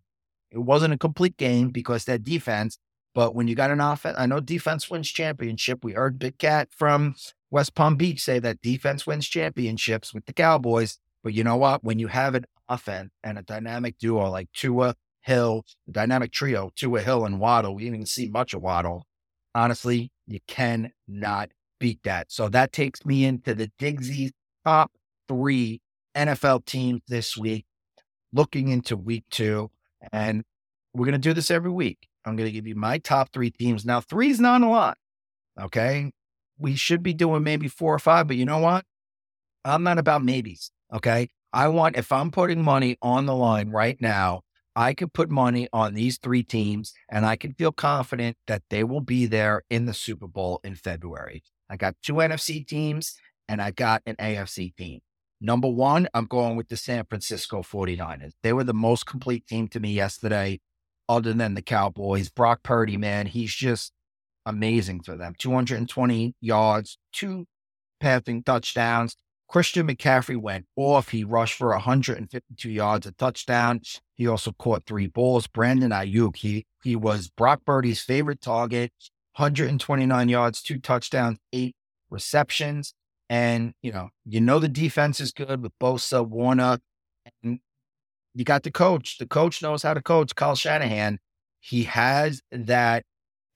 it 0.51 0.59
wasn't 0.59 0.95
a 0.95 0.99
complete 0.99 1.37
game 1.37 1.71
because 1.71 2.05
their 2.05 2.19
defense, 2.19 2.79
but 3.15 3.35
when 3.35 3.49
you 3.49 3.55
got 3.55 3.71
an 3.71 3.81
offense, 3.81 4.17
I 4.19 4.27
know 4.27 4.41
defense 4.41 4.91
wins 4.91 5.09
championship. 5.09 5.85
We 5.85 5.93
heard 5.93 6.19
Big 6.19 6.39
Cat 6.39 6.69
from 6.71 7.15
West 7.51 7.75
Palm 7.75 7.97
Beach 7.97 8.21
say 8.21 8.39
that 8.39 8.63
defense 8.63 9.07
wins 9.07 9.29
championships 9.29 10.15
with 10.15 10.25
the 10.27 10.33
Cowboys. 10.33 10.99
But 11.23 11.35
you 11.35 11.45
know 11.45 11.57
what? 11.57 11.85
When 11.85 11.99
you 11.99 12.09
have 12.09 12.35
an 12.35 12.47
offense 12.69 13.11
and 13.23 13.39
a 13.39 13.43
dynamic 13.43 13.99
duo 13.99 14.31
like 14.31 14.51
Tua, 14.53 14.95
Hill, 15.21 15.65
the 15.87 15.93
dynamic 15.93 16.33
trio, 16.33 16.73
Tua, 16.75 17.01
Hill, 17.01 17.25
and 17.25 17.39
Waddle, 17.39 17.75
we 17.75 17.83
didn't 17.83 17.95
even 17.97 18.07
see 18.07 18.29
much 18.29 18.55
of 18.55 18.63
Waddle. 18.63 19.07
Honestly, 19.55 20.11
you 20.27 20.41
cannot 20.49 21.51
beat 21.83 22.03
that. 22.05 22.33
So 22.33 22.49
that 22.49 22.73
takes 22.73 23.05
me 23.05 23.25
into 23.25 23.55
the 23.55 23.71
Digsy 23.79 24.31
top 24.65 24.93
three 25.29 25.81
NFL 26.17 26.65
teams 26.65 27.03
this 27.09 27.37
week, 27.37 27.67
looking 28.33 28.69
into 28.69 28.97
week 28.97 29.25
two. 29.31 29.71
And 30.13 30.45
we're 30.95 31.07
going 31.07 31.13
to 31.13 31.19
do 31.19 31.33
this 31.33 31.51
every 31.51 31.71
week. 31.71 32.09
I'm 32.25 32.37
going 32.37 32.49
to 32.49 32.53
give 32.53 32.67
you 32.67 32.75
my 32.75 32.99
top 32.99 33.33
three 33.33 33.51
teams. 33.51 33.85
Now, 33.85 34.01
three's 34.01 34.41
not 34.41 34.63
a 34.63 34.69
lot. 34.69 34.97
Okay 35.61 36.13
we 36.63 36.77
should 36.77 37.03
be 37.03 37.13
doing 37.13 37.43
maybe 37.43 37.69
four 37.69 37.95
or 37.95 37.99
five, 37.99 38.27
but 38.27 38.37
you 38.37 38.45
know 38.45 38.59
what? 38.59 38.85
I'm 39.65 39.83
not 39.83 39.99
about 39.99 40.25
maybes. 40.25 40.71
Okay. 40.93 41.29
I 41.53 41.69
want, 41.69 41.97
if 41.97 42.13
I'm 42.13 42.31
putting 42.31 42.63
money 42.63 42.97
on 43.03 43.27
the 43.27 43.35
line 43.35 43.71
right 43.71 44.01
now, 44.01 44.43
I 44.75 44.95
could 44.95 45.13
put 45.13 45.31
money 45.31 45.69
on 45.73 45.93
these 45.93 46.19
three 46.19 46.43
teams 46.43 46.95
and 47.11 47.27
I 47.27 47.37
can 47.37 47.53
feel 47.53 47.73
confident 47.73 48.39
that 48.47 48.63
they 48.71 48.85
will 48.85 49.03
be 49.03 49.27
there 49.27 49.63
in 49.69 49.85
the 49.85 49.93
Super 49.93 50.27
Bowl 50.27 50.61
in 50.65 50.77
February. 50.77 51.43
I 51.73 51.77
got 51.77 51.97
two 52.03 52.15
NFC 52.15 52.67
teams 52.67 53.17
and 53.49 53.63
I 53.63 53.71
got 53.71 54.03
an 54.05 54.17
AFC 54.17 54.77
team. 54.77 55.01
Number 55.41 55.69
one, 55.69 56.07
I'm 56.13 56.27
going 56.27 56.55
with 56.55 56.69
the 56.69 56.77
San 56.77 57.07
Francisco 57.07 57.63
49ers. 57.63 58.33
They 58.43 58.53
were 58.53 58.63
the 58.63 58.75
most 58.75 59.07
complete 59.07 59.47
team 59.47 59.69
to 59.69 59.81
me 59.81 59.93
yesterday, 59.93 60.61
other 61.09 61.33
than 61.33 61.55
the 61.55 61.63
Cowboys. 61.63 62.29
Brock 62.29 62.63
Purdy, 62.63 62.99
man, 62.99 63.25
he's 63.25 63.55
just 63.55 63.95
amazing 64.45 65.01
for 65.01 65.17
them. 65.17 65.35
220 65.39 66.35
yards, 66.43 66.99
two 67.11 67.47
passing 68.01 68.43
touchdowns. 68.43 69.17
Christian 69.49 69.89
McCaffrey 69.89 70.37
went 70.37 70.67
off. 70.77 71.09
He 71.09 71.25
rushed 71.25 71.57
for 71.57 71.71
152 71.71 72.71
yards, 72.71 73.07
a 73.07 73.13
touchdown. 73.13 73.81
He 74.15 74.27
also 74.27 74.53
caught 74.53 74.85
three 74.85 75.07
balls. 75.07 75.47
Brandon 75.47 75.91
Aiyuk, 75.91 76.37
he, 76.37 76.67
he 76.85 76.97
was 76.97 77.31
Brock 77.31 77.63
Purdy's 77.65 78.03
favorite 78.03 78.43
target, 78.43 78.93
129 79.37 80.29
yards, 80.29 80.63
two 80.63 80.79
touchdowns, 80.79 81.39
eight 81.53 81.75
receptions. 82.11 82.95
And, 83.31 83.73
you 83.83 83.93
know, 83.93 84.11
you 84.25 84.41
know 84.41 84.59
the 84.59 84.69
defense 84.69 85.21
is 85.21 85.33
good 85.33 85.63
with 85.63 85.73
Bosa, 85.81 86.27
Warner, 86.27 86.79
and 87.43 87.61
you 88.35 88.45
got 88.45 88.63
the 88.63 88.71
coach. 88.71 89.19
The 89.19 89.27
coach 89.27 89.63
knows 89.63 89.83
how 89.83 89.95
to 89.95 90.03
coach, 90.03 90.35
Kyle 90.35 90.55
Shanahan. 90.55 91.19
He 91.61 91.85
has 91.85 92.43
that 92.51 93.05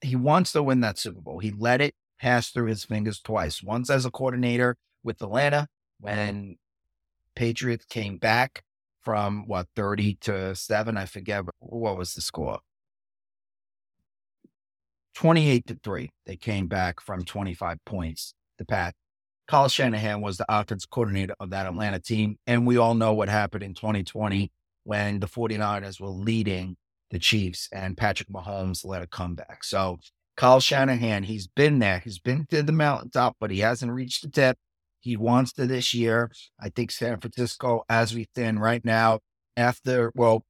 he 0.01 0.15
wants 0.15 0.51
to 0.53 0.63
win 0.63 0.79
that 0.81 0.97
Super 0.97 1.21
Bowl. 1.21 1.39
He 1.39 1.51
let 1.51 1.81
it 1.81 1.93
pass 2.19 2.49
through 2.49 2.67
his 2.67 2.83
fingers 2.83 3.19
twice. 3.19 3.61
Once 3.61 3.89
as 3.89 4.05
a 4.05 4.11
coordinator 4.11 4.77
with 5.03 5.21
Atlanta 5.21 5.67
when 5.99 6.57
Patriots 7.35 7.85
came 7.85 8.17
back 8.17 8.63
from 9.01 9.47
what 9.47 9.67
30 9.75 10.15
to 10.21 10.55
7, 10.55 10.97
I 10.97 11.05
forget 11.05 11.43
what 11.59 11.97
was 11.97 12.13
the 12.13 12.21
score. 12.21 12.59
28 15.17 15.65
to 15.65 15.79
3. 15.83 16.11
They 16.27 16.35
came 16.35 16.67
back 16.67 17.01
from 17.01 17.25
25 17.25 17.79
points. 17.85 18.35
The 18.59 18.65
Pat 18.65 18.93
Kyle 19.47 19.67
Shanahan 19.67 20.21
was 20.21 20.37
the 20.37 20.45
offense 20.47 20.85
coordinator 20.85 21.33
of 21.39 21.49
that 21.49 21.65
Atlanta 21.65 21.99
team. 21.99 22.37
And 22.45 22.67
we 22.67 22.77
all 22.77 22.93
know 22.93 23.13
what 23.13 23.27
happened 23.27 23.63
in 23.63 23.73
2020 23.73 24.51
when 24.83 25.19
the 25.19 25.27
49ers 25.27 25.99
were 25.99 26.09
leading 26.09 26.77
the 27.09 27.17
Chiefs, 27.17 27.67
and 27.71 27.97
Patrick 27.97 28.29
Mahomes 28.29 28.85
led 28.85 29.01
a 29.01 29.07
comeback. 29.07 29.63
So 29.63 29.97
Kyle 30.35 30.59
Shanahan, 30.59 31.23
he's 31.23 31.47
been 31.47 31.79
there. 31.79 31.97
He's 31.97 32.19
been 32.19 32.45
to 32.51 32.61
the 32.61 32.71
mountaintop, 32.71 33.37
but 33.39 33.49
he 33.49 33.61
hasn't 33.61 33.91
reached 33.91 34.21
the 34.21 34.29
tip. 34.29 34.57
He 34.99 35.17
wants 35.17 35.51
to 35.53 35.65
this 35.65 35.95
year. 35.95 36.29
I 36.59 36.69
think 36.69 36.91
San 36.91 37.19
Francisco, 37.19 37.85
as 37.89 38.13
we 38.13 38.25
stand 38.35 38.61
right 38.61 38.85
now, 38.85 39.21
after, 39.55 40.11
well, 40.13 40.45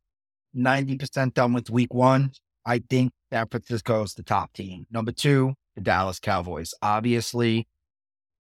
90% 0.54 1.36
done 1.36 1.54
with 1.54 1.70
week 1.70 1.94
one, 1.94 2.32
I 2.68 2.84
think 2.90 3.14
San 3.32 3.48
Francisco 3.48 4.04
is 4.04 4.14
the 4.14 4.24
top 4.24 4.52
team. 4.52 4.86
Number 4.92 5.14
two, 5.14 5.54
the 5.76 5.82
Dallas 5.82 6.20
Cowboys. 6.20 6.74
Obviously, 6.82 7.66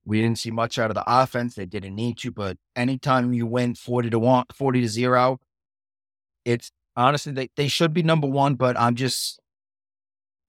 we 0.05 0.21
didn't 0.21 0.37
see 0.37 0.51
much 0.51 0.77
out 0.77 0.91
of 0.91 0.95
the 0.95 1.03
offense. 1.07 1.55
They 1.55 1.65
didn't 1.65 1.95
need 1.95 2.17
to, 2.19 2.31
but 2.31 2.57
anytime 2.75 3.33
you 3.33 3.47
win 3.47 3.73
40 3.75 4.09
to 4.09 4.19
1, 4.19 4.45
40 4.53 4.81
to 4.81 4.87
0, 4.87 5.39
it's 6.43 6.71
honestly, 6.97 7.31
they, 7.31 7.49
they 7.55 7.69
should 7.69 7.93
be 7.93 8.03
number 8.03 8.27
one, 8.27 8.55
but 8.55 8.77
I'm 8.77 8.95
just, 8.95 9.39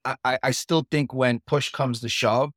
I, 0.05 0.39
I 0.43 0.51
still 0.51 0.85
think 0.91 1.15
when 1.15 1.41
push 1.47 1.71
comes 1.71 2.01
to 2.01 2.09
shove, 2.09 2.51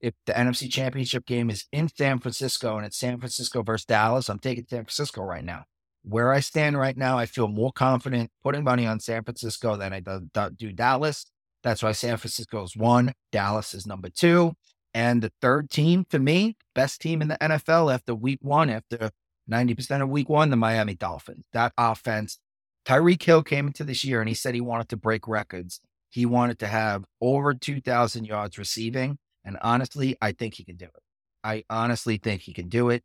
if 0.00 0.14
the 0.24 0.32
NFC 0.32 0.70
championship 0.70 1.26
game 1.26 1.50
is 1.50 1.66
in 1.70 1.88
San 1.88 2.18
Francisco 2.18 2.76
and 2.76 2.86
it's 2.86 2.98
San 2.98 3.18
Francisco 3.18 3.62
versus 3.62 3.84
Dallas, 3.84 4.30
I'm 4.30 4.38
taking 4.38 4.66
San 4.68 4.84
Francisco 4.84 5.22
right 5.22 5.44
now. 5.44 5.64
Where 6.08 6.32
I 6.32 6.40
stand 6.40 6.78
right 6.78 6.96
now, 6.96 7.18
I 7.18 7.26
feel 7.26 7.48
more 7.48 7.72
confident 7.72 8.30
putting 8.44 8.62
money 8.62 8.86
on 8.86 9.00
San 9.00 9.24
Francisco 9.24 9.76
than 9.76 9.92
I 9.92 10.00
do, 10.00 10.28
do 10.56 10.72
Dallas. 10.72 11.26
That's 11.64 11.82
why 11.82 11.92
San 11.92 12.16
Francisco 12.16 12.62
is 12.62 12.76
one, 12.76 13.12
Dallas 13.32 13.74
is 13.74 13.86
number 13.86 14.08
two. 14.08 14.54
And 14.94 15.20
the 15.20 15.32
third 15.42 15.68
team 15.68 16.06
for 16.08 16.18
me, 16.18 16.56
best 16.74 17.00
team 17.00 17.20
in 17.20 17.28
the 17.28 17.36
NFL 17.38 17.92
after 17.92 18.14
week 18.14 18.38
one, 18.40 18.70
after 18.70 19.10
90% 19.50 20.00
of 20.00 20.08
week 20.08 20.28
one, 20.28 20.50
the 20.50 20.56
Miami 20.56 20.94
Dolphins. 20.94 21.44
That 21.52 21.72
offense 21.76 22.38
Tyreek 22.86 23.22
Hill 23.22 23.42
came 23.42 23.66
into 23.66 23.82
this 23.82 24.04
year 24.04 24.20
and 24.20 24.28
he 24.28 24.34
said 24.34 24.54
he 24.54 24.60
wanted 24.60 24.88
to 24.90 24.96
break 24.96 25.26
records. 25.26 25.80
He 26.08 26.24
wanted 26.24 26.60
to 26.60 26.68
have 26.68 27.04
over 27.20 27.52
2,000 27.52 28.24
yards 28.24 28.58
receiving. 28.58 29.18
And 29.44 29.58
honestly, 29.60 30.16
I 30.22 30.32
think 30.32 30.54
he 30.54 30.64
can 30.64 30.76
do 30.76 30.86
it. 30.86 31.02
I 31.42 31.64
honestly 31.68 32.16
think 32.16 32.42
he 32.42 32.52
can 32.52 32.68
do 32.68 32.90
it. 32.90 33.02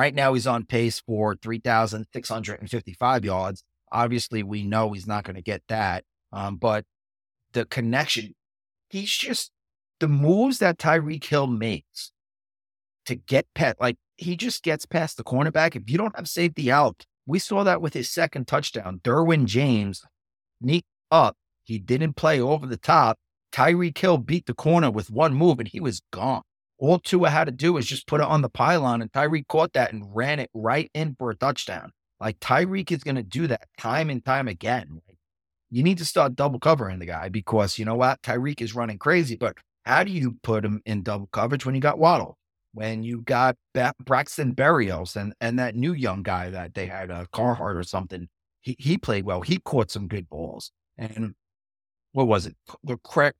Right 0.00 0.14
now, 0.14 0.32
he's 0.32 0.46
on 0.46 0.64
pace 0.64 0.98
for 0.98 1.34
3,655 1.34 3.22
yards. 3.22 3.64
Obviously, 3.92 4.42
we 4.42 4.62
know 4.62 4.92
he's 4.92 5.06
not 5.06 5.24
going 5.24 5.36
to 5.36 5.42
get 5.42 5.60
that. 5.68 6.04
Um, 6.32 6.56
but 6.56 6.86
the 7.52 7.66
connection, 7.66 8.34
he's 8.88 9.10
just 9.10 9.50
the 9.98 10.08
moves 10.08 10.56
that 10.60 10.78
Tyreek 10.78 11.22
Hill 11.22 11.48
makes 11.48 12.12
to 13.04 13.14
get 13.14 13.46
pet, 13.54 13.76
like 13.78 13.98
he 14.16 14.38
just 14.38 14.62
gets 14.62 14.86
past 14.86 15.18
the 15.18 15.22
cornerback. 15.22 15.76
If 15.76 15.90
you 15.90 15.98
don't 15.98 16.16
have 16.16 16.30
safety 16.30 16.72
out, 16.72 17.04
we 17.26 17.38
saw 17.38 17.62
that 17.64 17.82
with 17.82 17.92
his 17.92 18.08
second 18.10 18.48
touchdown. 18.48 19.02
Derwin 19.04 19.44
James 19.44 20.02
sneaked 20.62 20.88
up. 21.10 21.36
He 21.62 21.78
didn't 21.78 22.14
play 22.14 22.40
over 22.40 22.66
the 22.66 22.78
top. 22.78 23.18
Tyreek 23.52 23.98
Hill 23.98 24.16
beat 24.16 24.46
the 24.46 24.54
corner 24.54 24.90
with 24.90 25.10
one 25.10 25.34
move 25.34 25.58
and 25.58 25.68
he 25.68 25.78
was 25.78 26.00
gone. 26.10 26.40
All 26.80 26.98
Tua 26.98 27.30
had 27.30 27.44
to 27.44 27.52
do 27.52 27.74
was 27.74 27.86
just 27.86 28.06
put 28.08 28.20
it 28.20 28.26
on 28.26 28.42
the 28.42 28.48
pylon, 28.48 29.02
and 29.02 29.12
Tyreek 29.12 29.46
caught 29.46 29.74
that 29.74 29.92
and 29.92 30.04
ran 30.14 30.40
it 30.40 30.50
right 30.52 30.90
in 30.94 31.14
for 31.18 31.30
a 31.30 31.36
touchdown. 31.36 31.92
Like 32.18 32.40
Tyreek 32.40 32.90
is 32.90 33.04
going 33.04 33.16
to 33.16 33.22
do 33.22 33.46
that 33.46 33.68
time 33.78 34.10
and 34.10 34.24
time 34.24 34.48
again. 34.48 35.00
You 35.70 35.82
need 35.82 35.98
to 35.98 36.04
start 36.04 36.34
double 36.34 36.58
covering 36.58 36.98
the 36.98 37.06
guy 37.06 37.28
because 37.28 37.78
you 37.78 37.84
know 37.84 37.94
what? 37.94 38.20
Tyreek 38.22 38.60
is 38.60 38.74
running 38.74 38.98
crazy, 38.98 39.36
but 39.36 39.56
how 39.84 40.02
do 40.02 40.10
you 40.10 40.36
put 40.42 40.64
him 40.64 40.82
in 40.84 41.02
double 41.02 41.28
coverage 41.28 41.64
when 41.64 41.74
you 41.74 41.80
got 41.80 41.98
Waddle? 41.98 42.36
when 42.72 43.02
you 43.02 43.22
got 43.22 43.56
ba- 43.74 43.94
Braxton 44.00 44.54
Berrios 44.54 45.16
and 45.16 45.34
and 45.40 45.58
that 45.58 45.74
new 45.74 45.92
young 45.92 46.22
guy 46.22 46.50
that 46.50 46.74
they 46.74 46.86
had, 46.86 47.10
uh, 47.10 47.26
Carhart 47.32 47.76
or 47.76 47.82
something. 47.82 48.28
He 48.60 48.76
he 48.78 48.98
played 48.98 49.24
well. 49.24 49.40
He 49.40 49.58
caught 49.58 49.90
some 49.90 50.08
good 50.08 50.28
balls. 50.28 50.70
And 50.98 51.34
what 52.12 52.26
was 52.26 52.46
it? 52.46 52.56
The 52.84 52.98
crack, 52.98 53.36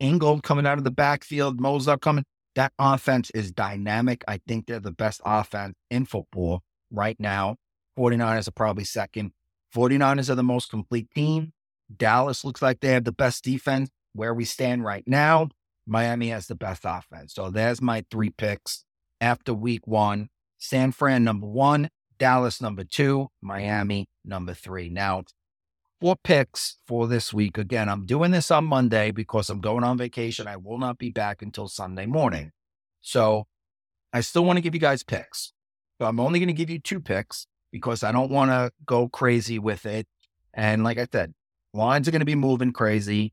Ingold 0.00 0.42
coming 0.42 0.66
out 0.66 0.78
of 0.78 0.84
the 0.84 0.90
backfield, 0.90 1.60
Mostert 1.60 2.00
coming. 2.00 2.24
That 2.54 2.72
offense 2.78 3.30
is 3.30 3.52
dynamic. 3.52 4.24
I 4.26 4.40
think 4.46 4.66
they're 4.66 4.80
the 4.80 4.92
best 4.92 5.20
offense 5.24 5.74
in 5.90 6.06
football 6.06 6.62
right 6.90 7.18
now. 7.18 7.56
49ers 7.98 8.48
are 8.48 8.52
probably 8.52 8.84
second. 8.84 9.32
49ers 9.74 10.30
are 10.30 10.34
the 10.34 10.42
most 10.42 10.70
complete 10.70 11.10
team. 11.14 11.52
Dallas 11.94 12.44
looks 12.44 12.62
like 12.62 12.80
they 12.80 12.88
have 12.88 13.04
the 13.04 13.12
best 13.12 13.44
defense. 13.44 13.90
Where 14.14 14.32
we 14.32 14.46
stand 14.46 14.82
right 14.82 15.04
now, 15.06 15.50
Miami 15.86 16.28
has 16.28 16.46
the 16.46 16.54
best 16.54 16.82
offense. 16.86 17.34
So 17.34 17.50
there's 17.50 17.82
my 17.82 18.02
three 18.10 18.30
picks 18.30 18.86
after 19.20 19.52
week 19.52 19.86
one. 19.86 20.30
San 20.56 20.92
Fran, 20.92 21.24
number 21.24 21.46
one. 21.46 21.90
Dallas, 22.18 22.62
number 22.62 22.84
two. 22.84 23.28
Miami, 23.42 24.08
number 24.24 24.54
three. 24.54 24.88
Now, 24.88 25.24
four 26.00 26.16
picks 26.22 26.78
for 26.86 27.06
this 27.06 27.32
week. 27.32 27.58
Again, 27.58 27.88
I'm 27.88 28.06
doing 28.06 28.30
this 28.30 28.50
on 28.50 28.64
Monday 28.64 29.10
because 29.10 29.48
I'm 29.50 29.60
going 29.60 29.84
on 29.84 29.98
vacation. 29.98 30.46
I 30.46 30.56
will 30.56 30.78
not 30.78 30.98
be 30.98 31.10
back 31.10 31.42
until 31.42 31.68
Sunday 31.68 32.06
morning. 32.06 32.52
So 33.00 33.46
I 34.12 34.20
still 34.20 34.44
want 34.44 34.56
to 34.56 34.60
give 34.60 34.74
you 34.74 34.80
guys 34.80 35.02
picks. 35.02 35.52
So 36.00 36.06
I'm 36.06 36.20
only 36.20 36.38
going 36.38 36.48
to 36.48 36.52
give 36.52 36.70
you 36.70 36.78
two 36.78 37.00
picks 37.00 37.46
because 37.72 38.02
I 38.02 38.12
don't 38.12 38.30
want 38.30 38.50
to 38.50 38.70
go 38.84 39.08
crazy 39.08 39.58
with 39.58 39.86
it. 39.86 40.06
And 40.52 40.84
like 40.84 40.98
I 40.98 41.06
said, 41.10 41.34
lines 41.72 42.08
are 42.08 42.10
going 42.10 42.20
to 42.20 42.26
be 42.26 42.34
moving 42.34 42.72
crazy. 42.72 43.32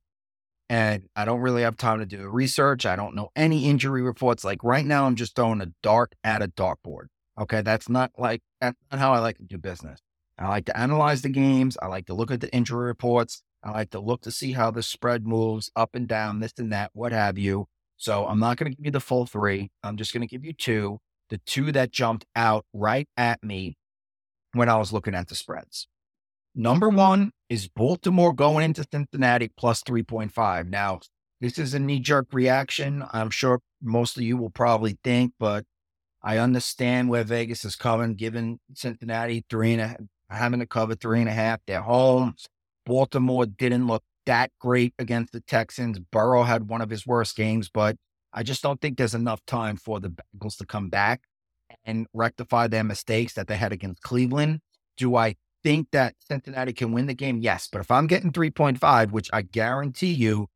And 0.69 1.04
I 1.15 1.26
don't 1.26 1.41
really 1.41 1.62
have 1.63 1.78
time 1.78 1.99
to 1.99 2.06
do 2.06 2.28
research. 2.28 2.86
I 2.86 2.95
don't 2.95 3.15
know 3.15 3.30
any 3.36 3.65
injury 3.69 4.02
reports. 4.02 4.43
Like 4.43 4.63
right 4.63 4.86
now, 4.86 5.06
I'm 5.06 5.15
just 5.15 5.36
throwing 5.36 5.62
a 5.62 5.67
dart 5.84 6.15
at 6.23 6.41
a 6.41 6.47
dartboard. 6.47 7.08
Okay. 7.39 7.62
That's 7.62 7.89
not 7.89 8.12
like, 8.17 8.41
that's 8.62 8.78
not 8.91 8.99
how 8.99 9.13
I 9.13 9.19
like 9.19 9.38
to 9.38 9.43
do 9.43 9.58
business. 9.58 9.99
I 10.38 10.48
like 10.48 10.65
to 10.65 10.78
analyze 10.78 11.22
the 11.22 11.30
games. 11.30 11.78
I 11.82 11.88
like 11.88 12.08
to 12.08 12.13
look 12.13 12.32
at 12.32 12.41
the 12.41 12.54
injury 12.54 12.86
reports. 12.86 13.43
I 13.63 13.72
like 13.72 13.91
to 13.91 14.00
look 14.00 14.22
to 14.22 14.32
see 14.32 14.52
how 14.54 14.72
the 14.72 14.84
spread 14.84 15.26
moves 15.26 15.72
up 15.76 15.91
and 15.93 16.08
down, 16.08 16.39
this 16.39 16.54
and 16.58 16.72
that, 16.74 16.91
what 16.93 17.12
have 17.12 17.38
you. 17.38 17.67
So 17.98 18.28
I'm 18.28 18.39
not 18.39 18.58
going 18.58 18.72
to 18.72 18.76
give 18.76 18.86
you 18.86 18.91
the 18.91 19.00
full 19.00 19.26
three. 19.26 19.72
I'm 19.84 19.96
just 19.96 20.13
going 20.13 20.22
to 20.22 20.28
give 20.28 20.43
you 20.43 20.54
two, 20.54 21.00
the 21.30 21.38
two 21.46 21.72
that 21.72 21.91
jumped 21.91 22.26
out 22.36 22.65
right 22.74 23.08
at 23.15 23.43
me 23.43 23.78
when 24.54 24.69
I 24.69 24.78
was 24.78 24.91
looking 24.91 25.15
at 25.15 25.30
the 25.30 25.36
spreads. 25.36 25.88
Number 26.56 26.89
one 26.89 27.32
is 27.50 27.67
Baltimore 27.67 28.34
going 28.34 28.65
into 28.65 28.86
Cincinnati 28.91 29.52
plus 29.58 29.82
3.5. 29.84 30.69
Now, 30.69 31.00
this 31.41 31.58
is 31.58 31.74
a 31.74 31.80
knee 31.80 32.00
jerk 32.00 32.28
reaction. 32.32 33.04
I'm 33.12 33.30
sure 33.30 33.60
most 33.82 34.17
of 34.17 34.24
you 34.24 34.38
will 34.38 34.50
probably 34.50 34.98
think, 35.04 35.34
but 35.39 35.65
I 36.22 36.38
understand 36.38 37.10
where 37.10 37.24
Vegas 37.24 37.65
is 37.65 37.76
coming, 37.76 38.15
given 38.15 38.60
Cincinnati 38.74 39.43
three 39.50 39.74
and 39.74 39.82
a, 39.82 39.98
having 40.34 40.60
to 40.60 40.65
cover 40.65 40.96
three 40.96 41.19
and 41.19 41.30
a 41.30 41.34
half. 41.34 41.60
They're 41.65 41.82
home. 41.82 42.36
Baltimore 42.86 43.46
didn't 43.46 43.88
look 43.88 44.04
that 44.26 44.52
great 44.60 44.93
against 45.00 45.34
the 45.34 45.41
Texans. 45.41 46.00
Burrow 46.00 46.43
had 46.43 46.69
one 46.69 46.82
of 46.82 46.89
his 46.89 47.06
worst 47.06 47.36
games, 47.36 47.69
but 47.69 47.96
I 48.34 48.43
just 48.43 48.62
don't 48.62 48.82
think 48.82 48.98
there's 48.98 49.15
enough 49.15 49.46
time 49.46 49.78
for 49.78 50.00
the 50.00 50.10
Bengals 50.10 50.58
to 50.58 50.65
come 50.65 50.89
back 50.89 51.22
and 51.86 52.08
rectify 52.13 52.67
their 52.67 52.84
mistakes 52.84 53.34
that 53.34 53.48
they 53.48 53.58
had 53.58 53.72
against 53.72 54.02
Cleveland. 54.02 54.60
Do 54.98 55.15
I 55.15 55.36
think 55.63 55.89
that 55.91 56.15
Cincinnati 56.19 56.74
can 56.74 56.91
win 56.91 57.08
the 57.08 57.13
game? 57.13 57.39
Yes. 57.39 57.67
But 57.72 57.82
if 57.82 57.91
I'm 57.91 58.08
getting 58.08 58.32
3.5, 58.32 59.12
which 59.12 59.30
I 59.32 59.41
guarantee 59.43 60.13
you, 60.13 60.48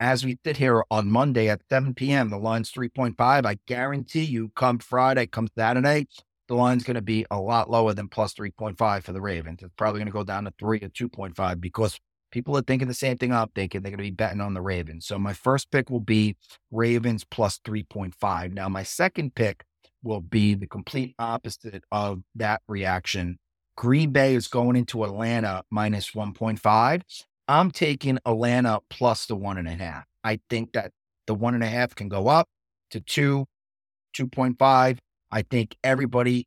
as 0.00 0.24
we 0.24 0.38
sit 0.44 0.56
here 0.56 0.84
on 0.90 1.10
Monday 1.10 1.48
at 1.48 1.62
7 1.70 1.94
p.m., 1.94 2.30
the 2.30 2.38
line's 2.38 2.70
3.5. 2.72 3.14
I 3.18 3.58
guarantee 3.66 4.24
you, 4.24 4.50
come 4.56 4.78
Friday, 4.78 5.26
come 5.26 5.48
Saturday, 5.56 6.06
the 6.48 6.54
line's 6.54 6.84
going 6.84 6.94
to 6.96 7.02
be 7.02 7.24
a 7.30 7.40
lot 7.40 7.70
lower 7.70 7.94
than 7.94 8.08
plus 8.08 8.34
3.5 8.34 9.02
for 9.02 9.12
the 9.12 9.20
Ravens. 9.20 9.62
It's 9.62 9.74
probably 9.76 10.00
going 10.00 10.06
to 10.06 10.12
go 10.12 10.24
down 10.24 10.44
to 10.44 10.52
3 10.58 10.78
or 10.78 10.88
2.5 10.88 11.60
because 11.60 11.98
people 12.30 12.56
are 12.56 12.62
thinking 12.62 12.88
the 12.88 12.94
same 12.94 13.16
thing 13.16 13.32
I'm 13.32 13.48
thinking. 13.54 13.82
They're 13.82 13.90
going 13.90 13.98
to 13.98 14.04
be 14.04 14.10
betting 14.10 14.40
on 14.40 14.54
the 14.54 14.60
Ravens. 14.60 15.06
So 15.06 15.18
my 15.18 15.32
first 15.32 15.70
pick 15.70 15.90
will 15.90 16.00
be 16.00 16.36
Ravens 16.70 17.24
plus 17.24 17.58
3.5. 17.64 18.52
Now, 18.52 18.68
my 18.68 18.82
second 18.82 19.34
pick 19.34 19.64
will 20.02 20.20
be 20.20 20.54
the 20.54 20.66
complete 20.66 21.14
opposite 21.18 21.84
of 21.90 22.22
that 22.34 22.60
reaction. 22.68 23.38
Green 23.76 24.10
Bay 24.10 24.34
is 24.34 24.46
going 24.46 24.76
into 24.76 25.04
Atlanta 25.04 25.64
minus 25.70 26.10
1.5. 26.10 27.02
I'm 27.48 27.70
taking 27.70 28.18
Atlanta 28.24 28.80
plus 28.90 29.26
the 29.26 29.36
one 29.36 29.58
and 29.58 29.68
a 29.68 29.72
half. 29.72 30.04
I 30.22 30.40
think 30.48 30.72
that 30.72 30.92
the 31.26 31.34
one 31.34 31.54
and 31.54 31.64
a 31.64 31.68
half 31.68 31.94
can 31.94 32.08
go 32.08 32.28
up 32.28 32.48
to 32.90 33.00
two, 33.00 33.46
2.5. 34.16 34.98
I 35.34 35.42
think 35.42 35.76
everybody 35.82 36.46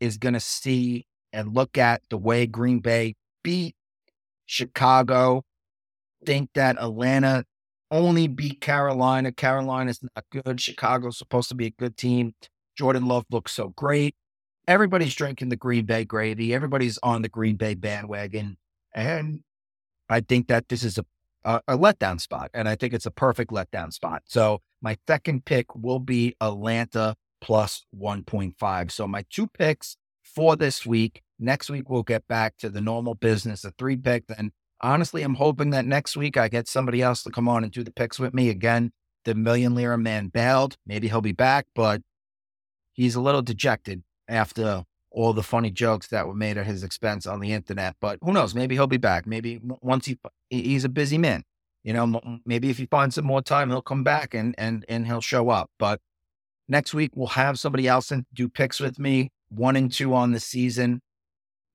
is 0.00 0.16
going 0.16 0.32
to 0.32 0.40
see 0.40 1.06
and 1.30 1.54
look 1.54 1.76
at 1.76 2.00
the 2.08 2.16
way 2.16 2.46
Green 2.46 2.78
Bay 2.78 3.16
beat 3.44 3.76
Chicago. 4.46 5.42
Think 6.24 6.48
that 6.54 6.78
Atlanta 6.80 7.44
only 7.90 8.26
beat 8.26 8.62
Carolina. 8.62 9.30
Carolina's 9.30 10.00
not 10.02 10.24
good. 10.32 10.58
Chicago's 10.58 11.18
supposed 11.18 11.50
to 11.50 11.54
be 11.54 11.66
a 11.66 11.70
good 11.70 11.98
team. 11.98 12.32
Jordan 12.78 13.04
Love 13.04 13.26
looks 13.30 13.52
so 13.52 13.74
great. 13.76 14.14
Everybody's 14.66 15.14
drinking 15.14 15.50
the 15.50 15.56
Green 15.56 15.84
Bay 15.84 16.06
gravy. 16.06 16.54
Everybody's 16.54 16.98
on 17.02 17.20
the 17.20 17.28
Green 17.28 17.56
Bay 17.56 17.74
bandwagon. 17.74 18.56
And 18.94 19.40
I 20.08 20.20
think 20.20 20.48
that 20.48 20.70
this 20.70 20.82
is 20.82 20.96
a, 20.96 21.04
a, 21.44 21.60
a 21.68 21.76
letdown 21.76 22.18
spot. 22.22 22.50
And 22.54 22.70
I 22.70 22.74
think 22.74 22.94
it's 22.94 23.06
a 23.06 23.10
perfect 23.10 23.50
letdown 23.50 23.92
spot. 23.92 24.22
So 24.24 24.62
my 24.80 24.96
second 25.06 25.44
pick 25.44 25.74
will 25.74 26.00
be 26.00 26.34
Atlanta 26.40 27.14
plus 27.40 27.84
1.5. 27.98 28.90
So 28.90 29.06
my 29.06 29.24
two 29.30 29.46
picks 29.46 29.96
for 30.22 30.56
this 30.56 30.86
week. 30.86 31.22
Next 31.38 31.70
week, 31.70 31.88
we'll 31.88 32.02
get 32.02 32.26
back 32.26 32.56
to 32.58 32.68
the 32.68 32.80
normal 32.80 33.14
business, 33.14 33.64
a 33.64 33.70
three 33.72 33.96
pick. 33.96 34.24
And 34.36 34.50
honestly, 34.80 35.22
I'm 35.22 35.34
hoping 35.34 35.70
that 35.70 35.84
next 35.84 36.16
week 36.16 36.36
I 36.36 36.48
get 36.48 36.68
somebody 36.68 37.00
else 37.02 37.22
to 37.22 37.30
come 37.30 37.48
on 37.48 37.62
and 37.62 37.72
do 37.72 37.84
the 37.84 37.92
picks 37.92 38.18
with 38.18 38.34
me. 38.34 38.48
Again, 38.48 38.92
the 39.24 39.34
millionaire 39.34 39.96
man 39.96 40.28
bailed. 40.28 40.76
Maybe 40.86 41.08
he'll 41.08 41.20
be 41.20 41.32
back, 41.32 41.66
but 41.74 42.02
he's 42.92 43.14
a 43.14 43.20
little 43.20 43.42
dejected 43.42 44.02
after 44.26 44.84
all 45.10 45.32
the 45.32 45.42
funny 45.42 45.70
jokes 45.70 46.08
that 46.08 46.26
were 46.26 46.34
made 46.34 46.58
at 46.58 46.66
his 46.66 46.82
expense 46.82 47.26
on 47.26 47.40
the 47.40 47.52
internet. 47.52 47.96
But 48.00 48.18
who 48.22 48.32
knows? 48.32 48.54
Maybe 48.54 48.74
he'll 48.74 48.86
be 48.86 48.96
back. 48.96 49.26
Maybe 49.26 49.60
once 49.80 50.06
he 50.06 50.18
he's 50.50 50.84
a 50.84 50.88
busy 50.88 51.18
man. 51.18 51.44
You 51.84 51.92
know, 51.94 52.40
maybe 52.44 52.70
if 52.70 52.78
he 52.78 52.86
finds 52.86 53.14
some 53.14 53.24
more 53.24 53.42
time, 53.42 53.70
he'll 53.70 53.82
come 53.82 54.04
back 54.04 54.34
and 54.34 54.54
and 54.58 54.84
and 54.88 55.06
he'll 55.06 55.20
show 55.20 55.48
up. 55.48 55.70
But 55.78 56.00
Next 56.68 56.92
week, 56.92 57.12
we'll 57.14 57.28
have 57.28 57.58
somebody 57.58 57.88
else 57.88 58.10
and 58.10 58.24
do 58.34 58.48
picks 58.48 58.78
with 58.78 58.98
me, 58.98 59.30
one 59.48 59.76
and 59.76 59.90
two 59.90 60.14
on 60.14 60.32
the 60.32 60.40
season. 60.40 61.00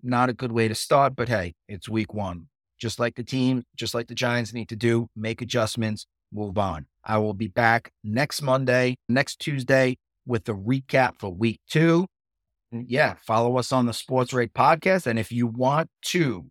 Not 0.04 0.30
a 0.30 0.34
good 0.34 0.52
way 0.52 0.68
to 0.68 0.76
start, 0.76 1.16
but 1.16 1.30
hey, 1.30 1.56
it's 1.68 1.90
week 1.90 2.14
one. 2.14 2.48
Just 2.78 3.00
like 3.00 3.16
the 3.16 3.24
team, 3.24 3.64
just 3.76 3.94
like 3.94 4.08
the 4.08 4.16
Giants 4.16 4.54
need 4.54 4.70
to 4.70 4.76
do, 4.76 5.08
make 5.16 5.42
adjustments, 5.42 6.06
move 6.32 6.58
on. 6.58 6.86
I 7.04 7.18
will 7.18 7.34
be 7.34 7.48
back 7.48 7.92
next 8.04 8.42
Monday, 8.42 8.96
next 9.10 9.40
Tuesday 9.40 9.98
with 10.26 10.46
the 10.46 10.54
recap 10.54 11.20
for 11.20 11.34
week 11.34 11.60
two. 11.70 12.06
Yeah, 12.72 13.16
follow 13.22 13.58
us 13.58 13.72
on 13.72 13.86
the 13.86 13.94
Sports 13.94 14.34
Rate 14.34 14.54
podcast. 14.54 15.08
And 15.08 15.18
if 15.18 15.32
you 15.32 15.48
want 15.48 15.90
to 16.06 16.50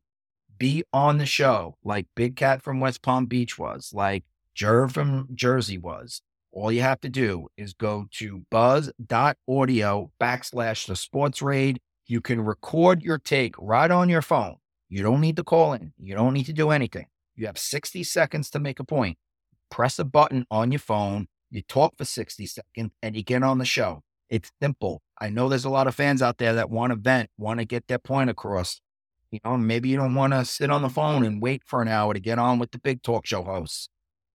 be 0.56 0.84
on 0.92 1.18
the 1.18 1.26
show, 1.26 1.76
like 1.84 2.06
Big 2.14 2.36
Cat 2.36 2.62
from 2.62 2.80
West 2.80 3.02
Palm 3.02 3.26
Beach 3.26 3.58
was, 3.58 3.92
like 3.92 4.24
Jer 4.54 4.88
from 4.88 5.28
Jersey 5.34 5.78
was, 5.78 6.22
all 6.52 6.70
you 6.70 6.82
have 6.82 7.00
to 7.00 7.08
do 7.08 7.48
is 7.56 7.72
go 7.72 8.06
to 8.12 8.44
buzz.audio 8.50 10.10
backslash 10.20 10.86
the 10.86 10.96
sports 10.96 11.40
raid. 11.40 11.80
You 12.06 12.20
can 12.20 12.42
record 12.42 13.02
your 13.02 13.18
take 13.18 13.54
right 13.58 13.90
on 13.90 14.08
your 14.08 14.22
phone. 14.22 14.56
You 14.88 15.02
don't 15.02 15.22
need 15.22 15.36
to 15.36 15.44
call 15.44 15.72
in. 15.72 15.94
You 15.98 16.14
don't 16.14 16.34
need 16.34 16.46
to 16.46 16.52
do 16.52 16.70
anything. 16.70 17.06
You 17.34 17.46
have 17.46 17.58
60 17.58 18.04
seconds 18.04 18.50
to 18.50 18.58
make 18.58 18.78
a 18.78 18.84
point. 18.84 19.16
Press 19.70 19.98
a 19.98 20.04
button 20.04 20.44
on 20.50 20.70
your 20.70 20.78
phone. 20.78 21.28
You 21.50 21.62
talk 21.62 21.96
for 21.96 22.04
60 22.04 22.46
seconds 22.46 22.92
and 23.02 23.16
you 23.16 23.22
get 23.22 23.42
on 23.42 23.56
the 23.58 23.64
show. 23.64 24.02
It's 24.28 24.50
simple. 24.60 25.02
I 25.18 25.30
know 25.30 25.48
there's 25.48 25.64
a 25.64 25.70
lot 25.70 25.86
of 25.86 25.94
fans 25.94 26.20
out 26.20 26.38
there 26.38 26.54
that 26.54 26.70
want 26.70 26.90
to 26.90 26.96
vent, 26.96 27.30
want 27.38 27.60
to 27.60 27.64
get 27.64 27.86
their 27.88 27.98
point 27.98 28.28
across. 28.28 28.80
You 29.30 29.40
know, 29.44 29.56
maybe 29.56 29.88
you 29.88 29.96
don't 29.96 30.14
want 30.14 30.34
to 30.34 30.44
sit 30.44 30.70
on 30.70 30.82
the 30.82 30.90
phone 30.90 31.24
and 31.24 31.40
wait 31.40 31.62
for 31.64 31.80
an 31.80 31.88
hour 31.88 32.12
to 32.12 32.20
get 32.20 32.38
on 32.38 32.58
with 32.58 32.70
the 32.70 32.78
big 32.78 33.02
talk 33.02 33.26
show 33.26 33.42
hosts. 33.42 33.88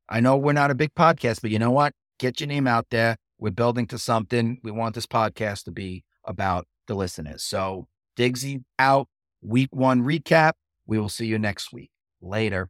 I 0.10 0.20
know 0.20 0.38
we're 0.38 0.54
not 0.54 0.72
a 0.72 0.76
big 0.76 0.96
podcast, 0.96 1.42
but 1.42 1.52
you 1.52 1.60
know 1.60 1.72
what? 1.72 1.94
Get 2.20 2.40
your 2.40 2.48
name 2.48 2.68
out 2.68 2.88
there. 2.90 3.18
We're 3.40 3.52
building 3.52 3.88
to 3.88 3.98
something. 3.98 4.60
We 4.64 4.72
want 4.72 4.96
this 4.96 5.06
podcast 5.06 5.64
to 5.66 5.72
be 5.72 6.04
about 6.26 6.68
the 6.88 6.96
listeners. 6.96 7.44
So, 7.44 7.88
Digsy 8.18 8.64
out, 8.80 9.08
week 9.42 9.70
one 9.72 10.02
recap. 10.04 10.54
We 10.86 10.98
will 11.00 11.10
see 11.10 11.28
you 11.28 11.38
next 11.38 11.72
week. 11.72 11.92
Later. 12.22 12.70